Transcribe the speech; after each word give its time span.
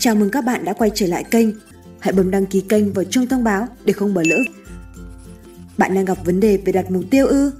Chào 0.00 0.14
mừng 0.14 0.30
các 0.30 0.44
bạn 0.44 0.64
đã 0.64 0.72
quay 0.72 0.90
trở 0.94 1.06
lại 1.06 1.24
kênh. 1.24 1.48
Hãy 1.98 2.12
bấm 2.12 2.30
đăng 2.30 2.46
ký 2.46 2.60
kênh 2.60 2.92
và 2.92 3.04
chuông 3.04 3.26
thông 3.26 3.44
báo 3.44 3.68
để 3.84 3.92
không 3.92 4.14
bỏ 4.14 4.22
lỡ. 4.26 4.36
Bạn 5.78 5.94
đang 5.94 6.04
gặp 6.04 6.18
vấn 6.24 6.40
đề 6.40 6.56
về 6.64 6.72
đặt 6.72 6.90
mục 6.90 7.04
tiêu 7.10 7.26
ư? 7.26 7.52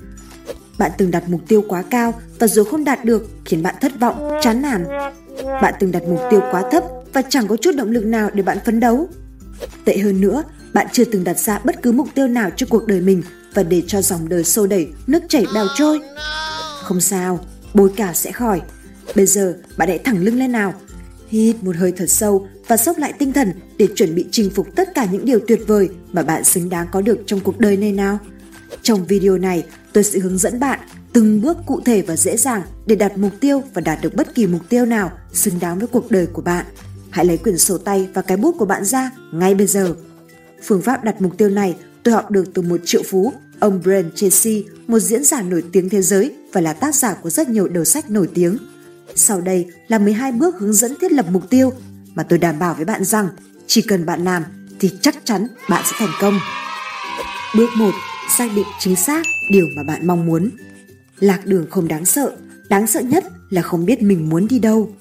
Bạn 0.79 0.91
từng 0.99 1.11
đặt 1.11 1.29
mục 1.29 1.41
tiêu 1.49 1.65
quá 1.69 1.83
cao 1.91 2.21
và 2.39 2.47
rồi 2.47 2.65
không 2.65 2.85
đạt 2.85 3.05
được 3.05 3.31
khiến 3.45 3.63
bạn 3.63 3.75
thất 3.81 4.01
vọng, 4.01 4.31
chán 4.43 4.63
nản. 4.63 4.85
Bạn 5.63 5.75
từng 5.81 5.93
đặt 5.93 6.03
mục 6.09 6.21
tiêu 6.31 6.41
quá 6.51 6.63
thấp 6.71 6.85
và 7.13 7.23
chẳng 7.23 7.49
có 7.49 7.57
chút 7.57 7.77
động 7.77 7.91
lực 7.91 8.05
nào 8.05 8.31
để 8.35 8.43
bạn 8.43 8.59
phấn 8.65 8.81
đấu. 8.81 9.09
Tệ 9.85 9.99
hơn 9.99 10.21
nữa, 10.21 10.43
bạn 10.73 10.87
chưa 10.93 11.05
từng 11.05 11.25
đặt 11.25 11.39
ra 11.39 11.59
bất 11.65 11.83
cứ 11.83 11.93
mục 11.93 12.09
tiêu 12.15 12.27
nào 12.27 12.51
cho 12.57 12.67
cuộc 12.71 12.87
đời 12.87 13.01
mình 13.01 13.23
và 13.55 13.63
để 13.63 13.83
cho 13.87 14.03
dòng 14.03 14.29
đời 14.29 14.45
xô 14.45 14.67
đẩy, 14.67 14.89
nước 15.07 15.23
chảy 15.29 15.47
bèo 15.55 15.67
trôi. 15.75 16.01
Không 16.83 17.01
sao, 17.01 17.41
bối 17.75 17.91
cả 17.97 18.13
sẽ 18.15 18.33
khỏi. 18.33 18.61
Bây 19.15 19.27
giờ 19.27 19.57
bạn 19.77 19.89
hãy 19.89 19.99
thẳng 19.99 20.25
lưng 20.25 20.39
lên 20.39 20.53
nào. 20.53 20.75
Hít 21.31 21.65
một 21.65 21.77
hơi 21.77 21.93
thật 21.93 22.07
sâu 22.11 22.49
và 22.67 22.77
sốc 22.77 22.99
lại 22.99 23.13
tinh 23.19 23.33
thần 23.33 23.53
để 23.79 23.89
chuẩn 23.95 24.15
bị 24.15 24.25
chinh 24.31 24.51
phục 24.51 24.67
tất 24.77 24.95
cả 24.95 25.07
những 25.13 25.25
điều 25.25 25.39
tuyệt 25.49 25.61
vời 25.67 25.89
mà 26.13 26.23
bạn 26.23 26.45
xứng 26.45 26.69
đáng 26.69 26.87
có 26.93 27.01
được 27.01 27.19
trong 27.27 27.41
cuộc 27.41 27.59
đời 27.59 27.77
này 27.77 27.93
nào. 27.93 28.19
Trong 28.83 29.07
video 29.07 29.39
này, 29.39 29.65
tôi 29.93 30.05
sẽ 30.05 30.19
hướng 30.19 30.39
dẫn 30.39 30.61
bạn 30.61 30.81
từng 31.13 31.41
bước 31.41 31.57
cụ 31.67 31.81
thể 31.85 32.03
và 32.03 32.17
dễ 32.17 32.37
dàng 32.37 32.63
để 32.87 32.97
đặt 32.97 33.19
mục 33.19 33.33
tiêu 33.41 33.63
và 33.75 33.81
đạt 33.81 33.99
được 34.03 34.15
bất 34.15 34.35
kỳ 34.35 34.47
mục 34.47 34.69
tiêu 34.69 34.87
nào 34.87 35.11
xứng 35.33 35.55
đáng 35.61 35.79
với 35.79 35.89
cuộc 35.89 36.11
đời 36.11 36.27
của 36.27 36.43
bạn. 36.43 36.67
Hãy 37.11 37.25
lấy 37.25 37.39
quyển 37.39 37.59
sổ 37.59 37.79
tay 37.79 38.09
và 38.15 38.23
cái 38.23 38.37
bút 38.37 38.55
của 38.59 38.67
bạn 38.67 38.85
ra 38.85 39.11
ngay 39.33 39.55
bây 39.55 39.67
giờ. 39.67 39.95
Phương 40.63 40.83
pháp 40.83 41.05
đặt 41.05 41.23
mục 41.23 41.39
tiêu 41.39 41.49
này 41.49 41.77
tôi 42.03 42.15
học 42.15 42.31
được 42.31 42.45
từ 42.55 42.63
một 42.63 42.81
triệu 42.85 43.03
phú, 43.07 43.33
ông 43.61 43.81
Brian 43.83 44.11
Tracy, 44.15 44.65
một 44.87 44.99
diễn 44.99 45.25
giả 45.25 45.43
nổi 45.43 45.65
tiếng 45.73 45.89
thế 45.89 46.03
giới 46.03 46.35
và 46.53 46.61
là 46.61 46.73
tác 46.73 46.95
giả 46.95 47.15
của 47.15 47.31
rất 47.31 47.49
nhiều 47.49 47.69
đầu 47.69 47.85
sách 47.85 48.11
nổi 48.11 48.29
tiếng. 48.35 48.59
Sau 49.15 49.41
đây 49.41 49.67
là 49.89 49.99
12 49.99 50.33
bước 50.33 50.55
hướng 50.59 50.73
dẫn 50.73 50.95
thiết 51.01 51.13
lập 51.13 51.27
mục 51.31 51.51
tiêu 51.51 51.73
mà 52.15 52.23
tôi 52.23 52.39
đảm 52.39 52.59
bảo 52.59 52.75
với 52.75 52.85
bạn 52.85 53.05
rằng 53.05 53.29
chỉ 53.67 53.83
cần 53.83 54.07
bạn 54.07 54.25
làm 54.25 54.45
thì 54.81 54.91
chắc 55.01 55.17
chắn 55.25 55.47
bạn 55.69 55.83
sẽ 55.87 55.93
thành 55.99 56.13
công. 56.21 56.39
Bước 57.57 57.71
1. 57.77 57.91
Xác 58.39 58.49
định 58.57 58.67
chính 58.79 58.97
xác 58.97 59.23
điều 59.51 59.67
mà 59.77 59.83
bạn 59.83 60.07
mong 60.07 60.27
muốn. 60.27 60.51
Lạc 61.21 61.47
đường 61.47 61.67
không 61.71 61.89
đáng 61.89 62.05
sợ, 62.05 62.37
đáng 62.69 62.87
sợ 62.87 63.01
nhất 63.01 63.25
là 63.51 63.63
không 63.63 63.85
biết 63.87 64.03
mình 64.03 64.29
muốn 64.29 64.49
đi 64.49 64.59
đâu. 64.59 64.95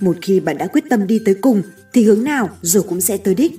Một 0.00 0.16
khi 0.22 0.40
bạn 0.40 0.58
đã 0.58 0.66
quyết 0.66 0.84
tâm 0.90 1.06
đi 1.06 1.20
tới 1.24 1.34
cùng 1.34 1.62
thì 1.92 2.04
hướng 2.04 2.24
nào 2.24 2.48
rồi 2.62 2.82
cũng 2.88 3.00
sẽ 3.00 3.16
tới 3.16 3.34
đích. 3.34 3.52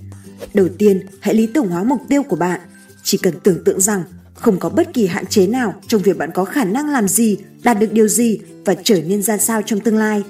Đầu 0.53 0.67
tiên, 0.77 1.05
hãy 1.19 1.35
lý 1.35 1.47
tưởng 1.47 1.67
hóa 1.67 1.83
mục 1.83 2.01
tiêu 2.09 2.23
của 2.23 2.35
bạn. 2.35 2.59
Chỉ 3.03 3.17
cần 3.17 3.33
tưởng 3.43 3.63
tượng 3.63 3.81
rằng 3.81 4.03
không 4.43 4.59
có 4.59 4.69
bất 4.69 4.93
kỳ 4.93 5.07
hạn 5.07 5.25
chế 5.25 5.47
nào 5.47 5.73
trong 5.87 6.01
việc 6.01 6.17
bạn 6.17 6.29
có 6.33 6.45
khả 6.45 6.63
năng 6.63 6.89
làm 6.89 7.07
gì, 7.07 7.37
đạt 7.63 7.79
được 7.79 7.93
điều 7.93 8.07
gì 8.07 8.39
và 8.65 8.75
trở 8.83 9.01
nên 9.01 9.21
ra 9.21 9.37
sao 9.37 9.61
trong 9.61 9.79
tương 9.79 9.97
lai. 9.97 10.23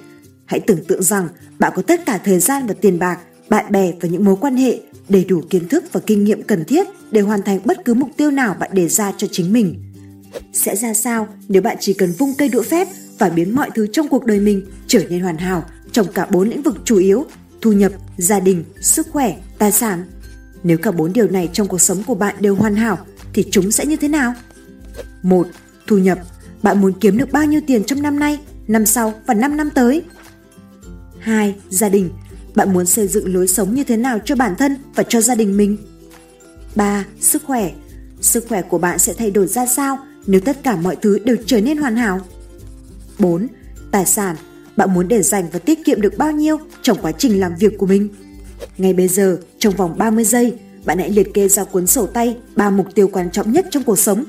Hãy 0.45 0.59
tưởng 0.59 0.85
tượng 0.85 1.03
rằng 1.03 1.27
bạn 1.59 1.73
có 1.75 1.81
tất 1.81 2.05
cả 2.05 2.17
thời 2.17 2.39
gian 2.39 2.67
và 2.67 2.73
tiền 2.81 2.99
bạc, 2.99 3.19
bạn 3.49 3.71
bè 3.71 3.93
và 4.01 4.09
những 4.09 4.25
mối 4.25 4.35
quan 4.41 4.57
hệ, 4.57 4.79
đầy 5.09 5.23
đủ 5.23 5.41
kiến 5.49 5.67
thức 5.67 5.83
và 5.91 5.99
kinh 6.05 6.23
nghiệm 6.23 6.43
cần 6.43 6.65
thiết 6.65 6.87
để 7.11 7.21
hoàn 7.21 7.41
thành 7.41 7.59
bất 7.65 7.85
cứ 7.85 7.93
mục 7.93 8.09
tiêu 8.17 8.31
nào 8.31 8.55
bạn 8.59 8.69
đề 8.73 8.87
ra 8.87 9.13
cho 9.17 9.27
chính 9.31 9.53
mình. 9.53 9.75
Sẽ 10.53 10.75
ra 10.75 10.93
sao 10.93 11.27
nếu 11.47 11.61
bạn 11.61 11.77
chỉ 11.79 11.93
cần 11.93 12.11
vung 12.11 12.33
cây 12.37 12.49
đũa 12.49 12.63
phép 12.63 12.87
và 13.19 13.29
biến 13.29 13.55
mọi 13.55 13.69
thứ 13.75 13.87
trong 13.87 14.07
cuộc 14.07 14.25
đời 14.25 14.39
mình 14.39 14.65
trở 14.87 15.03
nên 15.09 15.19
hoàn 15.19 15.37
hảo 15.37 15.63
trong 15.91 16.07
cả 16.13 16.27
bốn 16.31 16.49
lĩnh 16.49 16.61
vực 16.61 16.75
chủ 16.85 16.97
yếu, 16.97 17.25
thu 17.61 17.71
nhập, 17.71 17.91
gia 18.17 18.39
đình, 18.39 18.63
sức 18.81 19.07
khỏe, 19.11 19.35
tài 19.57 19.71
sản. 19.71 20.03
Nếu 20.63 20.77
cả 20.77 20.91
bốn 20.91 21.13
điều 21.13 21.27
này 21.27 21.49
trong 21.53 21.67
cuộc 21.67 21.81
sống 21.81 22.03
của 22.07 22.15
bạn 22.15 22.35
đều 22.39 22.55
hoàn 22.55 22.75
hảo 22.75 22.97
thì 23.33 23.45
chúng 23.51 23.71
sẽ 23.71 23.85
như 23.85 23.95
thế 23.95 24.07
nào? 24.07 24.33
Một, 25.21 25.47
Thu 25.87 25.97
nhập. 25.97 26.19
Bạn 26.63 26.81
muốn 26.81 26.93
kiếm 26.99 27.17
được 27.17 27.31
bao 27.31 27.45
nhiêu 27.45 27.61
tiền 27.67 27.83
trong 27.83 28.01
năm 28.01 28.19
nay, 28.19 28.39
năm 28.67 28.85
sau 28.85 29.13
và 29.25 29.33
5 29.33 29.57
năm 29.57 29.69
tới? 29.69 30.03
2. 31.19 31.55
Gia 31.69 31.89
đình. 31.89 32.09
Bạn 32.55 32.73
muốn 32.73 32.85
xây 32.85 33.07
dựng 33.07 33.33
lối 33.33 33.47
sống 33.47 33.75
như 33.75 33.83
thế 33.83 33.97
nào 33.97 34.19
cho 34.25 34.35
bản 34.35 34.55
thân 34.55 34.75
và 34.95 35.03
cho 35.03 35.21
gia 35.21 35.35
đình 35.35 35.57
mình? 35.57 35.77
3. 36.75 37.05
Sức 37.19 37.43
khỏe. 37.45 37.71
Sức 38.21 38.45
khỏe 38.49 38.61
của 38.61 38.77
bạn 38.77 38.99
sẽ 38.99 39.13
thay 39.13 39.31
đổi 39.31 39.47
ra 39.47 39.65
sao 39.65 39.97
nếu 40.27 40.41
tất 40.41 40.63
cả 40.63 40.75
mọi 40.75 40.95
thứ 40.95 41.19
đều 41.19 41.35
trở 41.45 41.61
nên 41.61 41.77
hoàn 41.77 41.95
hảo? 41.95 42.19
4. 43.19 43.47
Tài 43.91 44.05
sản. 44.05 44.35
Bạn 44.77 44.93
muốn 44.93 45.07
để 45.07 45.21
dành 45.21 45.45
và 45.51 45.59
tiết 45.59 45.85
kiệm 45.85 46.01
được 46.01 46.17
bao 46.17 46.31
nhiêu 46.31 46.57
trong 46.81 46.97
quá 47.01 47.11
trình 47.11 47.39
làm 47.39 47.55
việc 47.55 47.77
của 47.77 47.85
mình? 47.85 48.09
Ngay 48.77 48.93
bây 48.93 49.07
giờ, 49.07 49.37
trong 49.59 49.75
vòng 49.75 49.97
30 49.97 50.23
giây, 50.23 50.53
bạn 50.85 50.99
hãy 50.99 51.09
liệt 51.09 51.33
kê 51.33 51.47
ra 51.47 51.63
cuốn 51.63 51.87
sổ 51.87 52.05
tay, 52.05 52.37
ba 52.55 52.69
mục 52.69 52.87
tiêu 52.95 53.09
quan 53.13 53.31
trọng 53.31 53.51
nhất 53.51 53.65
trong 53.71 53.83
cuộc 53.83 53.99
sống. 53.99 54.25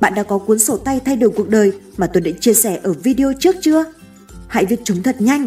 Bạn 0.00 0.14
đã 0.14 0.22
có 0.22 0.38
cuốn 0.38 0.58
sổ 0.58 0.76
tay 0.76 1.00
thay 1.04 1.16
đổi 1.16 1.30
cuộc 1.30 1.48
đời 1.48 1.72
mà 1.96 2.06
tôi 2.06 2.20
đã 2.20 2.30
chia 2.40 2.54
sẻ 2.54 2.80
ở 2.82 2.92
video 2.92 3.32
trước 3.40 3.56
chưa? 3.60 3.84
Hãy 4.46 4.66
viết 4.66 4.80
chúng 4.84 5.02
thật 5.02 5.20
nhanh. 5.20 5.46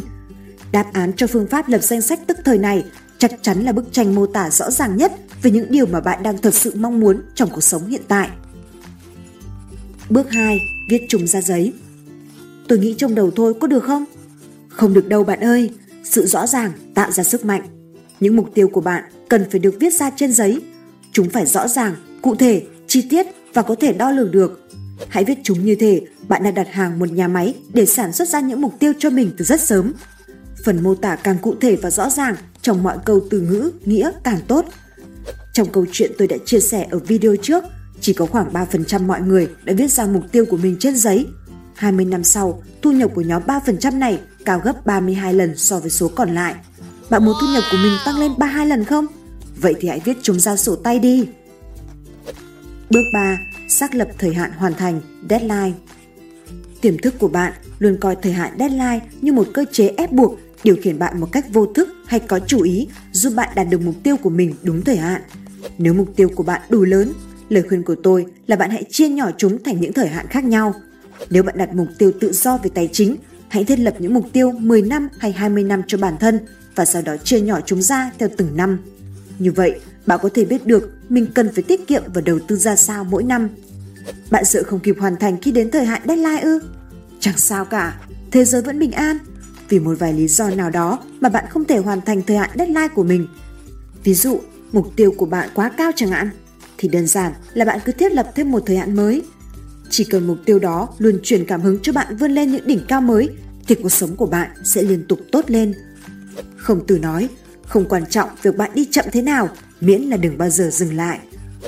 Đáp 0.72 0.86
án 0.94 1.12
cho 1.18 1.28
phương 1.28 1.48
pháp 1.48 1.70
lập 1.70 1.84
danh 1.84 2.02
sách 2.02 2.20
tức 2.28 2.38
thời 2.46 2.58
này 2.58 2.86
chắc 3.18 3.32
chắn 3.42 3.64
là 3.64 3.72
bức 3.72 3.86
tranh 3.92 4.16
mô 4.16 4.26
tả 4.26 4.50
rõ 4.50 4.72
ràng 4.72 4.98
nhất 4.98 5.12
về 5.42 5.52
những 5.52 5.72
điều 5.72 5.86
mà 5.86 6.02
bạn 6.02 6.24
đang 6.24 6.38
thật 6.38 6.54
sự 6.54 6.74
mong 6.76 7.00
muốn 7.00 7.22
trong 7.36 7.50
cuộc 7.50 7.64
sống 7.64 7.88
hiện 7.88 8.02
tại. 8.08 8.30
Bước 10.10 10.32
2. 10.32 10.60
Viết 10.90 11.06
chúng 11.10 11.28
ra 11.28 11.42
giấy. 11.42 11.74
Tôi 12.68 12.80
nghĩ 12.80 12.96
trong 12.98 13.16
đầu 13.16 13.32
thôi 13.36 13.54
có 13.60 13.68
được 13.68 13.84
không? 13.84 14.06
Không 14.68 14.94
được 14.94 15.08
đâu 15.08 15.24
bạn 15.24 15.40
ơi. 15.40 15.72
Sự 16.04 16.26
rõ 16.26 16.48
ràng 16.48 16.72
tạo 16.96 17.12
ra 17.12 17.24
sức 17.24 17.46
mạnh. 17.46 17.62
Những 18.20 18.36
mục 18.36 18.50
tiêu 18.54 18.68
của 18.68 18.82
bạn 18.82 19.04
cần 19.30 19.50
phải 19.52 19.60
được 19.60 19.76
viết 19.80 19.94
ra 19.94 20.12
trên 20.16 20.32
giấy. 20.32 20.62
Chúng 21.12 21.30
phải 21.30 21.46
rõ 21.46 21.68
ràng, 21.68 21.96
cụ 22.22 22.36
thể, 22.36 22.64
chi 22.88 23.08
tiết 23.10 23.28
và 23.54 23.62
có 23.62 23.76
thể 23.76 23.94
đo 23.94 24.12
lường 24.12 24.32
được. 24.32 24.70
Hãy 25.10 25.24
viết 25.24 25.38
chúng 25.44 25.66
như 25.66 25.76
thế 25.76 26.02
bạn 26.28 26.44
đã 26.44 26.52
đặt 26.52 26.68
hàng 26.72 27.00
một 27.00 27.12
nhà 27.12 27.28
máy 27.28 27.56
để 27.74 27.86
sản 27.86 28.14
xuất 28.14 28.30
ra 28.30 28.40
những 28.40 28.62
mục 28.62 28.74
tiêu 28.80 28.94
cho 29.00 29.10
mình 29.10 29.32
từ 29.38 29.46
rất 29.46 29.62
sớm. 29.62 29.94
Phần 30.66 30.84
mô 30.84 30.96
tả 30.96 31.16
càng 31.16 31.38
cụ 31.42 31.56
thể 31.62 31.76
và 31.76 31.92
rõ 31.92 32.10
ràng 32.10 32.36
trong 32.62 32.84
mọi 32.84 32.98
câu 33.06 33.22
từ 33.30 33.42
ngữ, 33.42 33.72
nghĩa 33.86 34.12
càng 34.24 34.40
tốt. 34.48 34.66
Trong 35.54 35.72
câu 35.72 35.86
chuyện 35.92 36.12
tôi 36.18 36.28
đã 36.28 36.38
chia 36.46 36.60
sẻ 36.60 36.88
ở 36.92 37.00
video 37.00 37.36
trước, 37.42 37.64
chỉ 38.02 38.14
có 38.14 38.26
khoảng 38.26 38.54
3% 38.54 39.06
mọi 39.06 39.22
người 39.22 39.50
đã 39.64 39.74
viết 39.78 39.92
ra 39.92 40.06
mục 40.06 40.24
tiêu 40.32 40.46
của 40.46 40.58
mình 40.58 40.76
trên 40.80 40.96
giấy. 40.96 41.26
20 41.76 42.06
năm 42.06 42.24
sau, 42.24 42.64
thu 42.82 42.92
nhập 42.92 43.12
của 43.16 43.22
nhóm 43.22 43.44
3% 43.48 44.00
này 44.00 44.20
cao 44.46 44.62
gấp 44.64 44.86
32 44.86 45.34
lần 45.34 45.58
so 45.58 45.80
với 45.80 45.90
số 45.90 46.08
còn 46.16 46.36
lại. 46.36 46.56
Bạn 47.10 47.26
muốn 47.26 47.36
thu 47.42 47.48
nhập 47.54 47.64
của 47.72 47.78
mình 47.78 47.94
tăng 48.06 48.20
lên 48.20 48.32
32 48.38 48.68
lần 48.68 48.86
không? 48.86 49.06
Vậy 49.62 49.76
thì 49.80 49.88
hãy 49.88 50.02
viết 50.06 50.18
chúng 50.22 50.40
ra 50.40 50.56
sổ 50.56 50.76
tay 50.76 51.00
đi. 51.00 51.28
Bước 52.90 53.04
3. 53.14 53.38
Xác 53.70 53.96
lập 53.96 54.08
thời 54.18 54.34
hạn 54.34 54.52
hoàn 54.52 54.74
thành, 54.74 55.02
deadline. 55.30 55.72
Tiềm 56.82 56.98
thức 56.98 57.14
của 57.20 57.28
bạn 57.28 57.54
luôn 57.80 57.98
coi 58.02 58.16
thời 58.16 58.34
hạn 58.34 58.52
deadline 58.60 59.00
như 59.22 59.34
một 59.34 59.48
cơ 59.54 59.66
chế 59.72 59.94
ép 59.98 60.12
buộc 60.12 60.40
điều 60.64 60.76
khiển 60.82 61.00
bạn 61.00 61.20
một 61.20 61.32
cách 61.32 61.46
vô 61.54 61.66
thức 61.66 61.90
hay 62.06 62.20
có 62.20 62.40
chủ 62.40 62.62
ý 62.62 62.88
giúp 63.12 63.34
bạn 63.36 63.50
đạt 63.56 63.68
được 63.70 63.82
mục 63.82 63.96
tiêu 64.04 64.18
của 64.18 64.30
mình 64.30 64.54
đúng 64.64 64.82
thời 64.82 64.98
hạn. 64.98 65.22
Nếu 65.78 65.94
mục 65.94 66.16
tiêu 66.16 66.30
của 66.36 66.44
bạn 66.44 66.62
đủ 66.70 66.84
lớn, 66.84 67.14
lời 67.50 67.64
khuyên 67.68 67.84
của 67.84 67.96
tôi 68.04 68.26
là 68.48 68.56
bạn 68.56 68.70
hãy 68.70 68.84
chia 68.90 69.10
nhỏ 69.10 69.32
chúng 69.38 69.64
thành 69.64 69.82
những 69.82 69.94
thời 69.94 70.08
hạn 70.08 70.28
khác 70.28 70.44
nhau. 70.44 70.74
Nếu 71.30 71.44
bạn 71.44 71.58
đặt 71.58 71.76
mục 71.76 71.88
tiêu 71.98 72.12
tự 72.20 72.32
do 72.34 72.58
về 72.58 72.70
tài 72.74 72.90
chính, 72.94 73.16
hãy 73.48 73.64
thiết 73.64 73.80
lập 73.80 73.96
những 74.00 74.14
mục 74.14 74.26
tiêu 74.34 74.52
10 74.52 74.82
năm 74.82 75.08
hay 75.20 75.32
20 75.32 75.64
năm 75.64 75.82
cho 75.88 75.98
bản 75.98 76.18
thân 76.20 76.40
và 76.76 76.86
sau 76.86 77.02
đó 77.02 77.18
chia 77.18 77.42
nhỏ 77.42 77.60
chúng 77.66 77.82
ra 77.82 78.12
theo 78.20 78.30
từng 78.38 78.58
năm. 78.58 78.80
Như 79.40 79.52
vậy, 79.52 79.80
bạn 80.06 80.20
có 80.24 80.30
thể 80.34 80.46
biết 80.46 80.66
được 80.66 80.90
mình 81.10 81.28
cần 81.36 81.50
phải 81.54 81.64
tiết 81.64 81.88
kiệm 81.88 82.04
và 82.14 82.22
đầu 82.22 82.40
tư 82.48 82.56
ra 82.56 82.76
sao 82.76 83.04
mỗi 83.04 83.24
năm. 83.24 83.50
Bạn 84.32 84.46
sợ 84.46 84.64
không 84.64 84.80
kịp 84.80 84.96
hoàn 85.00 85.16
thành 85.16 85.38
khi 85.42 85.52
đến 85.52 85.72
thời 85.72 85.86
hạn 85.86 86.02
deadline 86.06 86.42
ư? 86.42 86.60
Chẳng 87.20 87.38
sao 87.38 87.66
cả, 87.66 88.02
thế 88.32 88.46
giới 88.46 88.62
vẫn 88.62 88.80
bình 88.80 88.92
an. 88.92 89.18
Vì 89.70 89.80
một 89.80 90.00
vài 90.00 90.14
lý 90.14 90.28
do 90.28 90.50
nào 90.50 90.70
đó 90.70 91.00
mà 91.22 91.30
bạn 91.30 91.46
không 91.50 91.66
thể 91.66 91.78
hoàn 91.78 92.02
thành 92.02 92.22
thời 92.22 92.38
hạn 92.38 92.50
deadline 92.56 92.88
của 92.88 93.04
mình. 93.04 93.28
Ví 94.04 94.14
dụ, 94.14 94.40
mục 94.72 94.96
tiêu 94.96 95.14
của 95.18 95.26
bạn 95.26 95.50
quá 95.54 95.72
cao 95.78 95.92
chẳng 95.96 96.10
hạn, 96.10 96.30
thì 96.78 96.90
đơn 96.90 97.08
giản 97.08 97.34
là 97.54 97.66
bạn 97.66 97.80
cứ 97.86 97.92
thiết 97.92 98.12
lập 98.12 98.32
thêm 98.36 98.52
một 98.52 98.64
thời 98.66 98.78
hạn 98.78 98.96
mới. 98.96 99.22
Chỉ 99.90 100.04
cần 100.04 100.28
mục 100.28 100.38
tiêu 100.46 100.60
đó 100.60 100.90
luôn 100.98 101.20
truyền 101.24 101.46
cảm 101.46 101.62
hứng 101.62 101.80
cho 101.82 101.94
bạn 101.94 102.18
vươn 102.18 102.32
lên 102.32 102.52
những 102.52 102.68
đỉnh 102.68 102.82
cao 102.88 103.02
mới 103.02 103.30
thì 103.68 103.76
cuộc 103.76 103.90
sống 103.90 104.16
của 104.16 104.26
bạn 104.26 104.52
sẽ 104.64 104.82
liên 104.82 105.04
tục 105.08 105.20
tốt 105.32 105.46
lên. 105.48 105.74
Không 106.58 106.82
từ 106.88 107.00
nói, 107.00 107.30
không 107.70 107.86
quan 107.90 108.06
trọng 108.06 108.30
việc 108.42 108.58
bạn 108.58 108.72
đi 108.74 108.88
chậm 108.92 109.06
thế 109.12 109.22
nào, 109.22 109.50
miễn 109.82 110.02
là 110.02 110.18
đừng 110.18 110.38
bao 110.38 110.50
giờ 110.50 110.70
dừng 110.72 110.96
lại. 110.96 111.20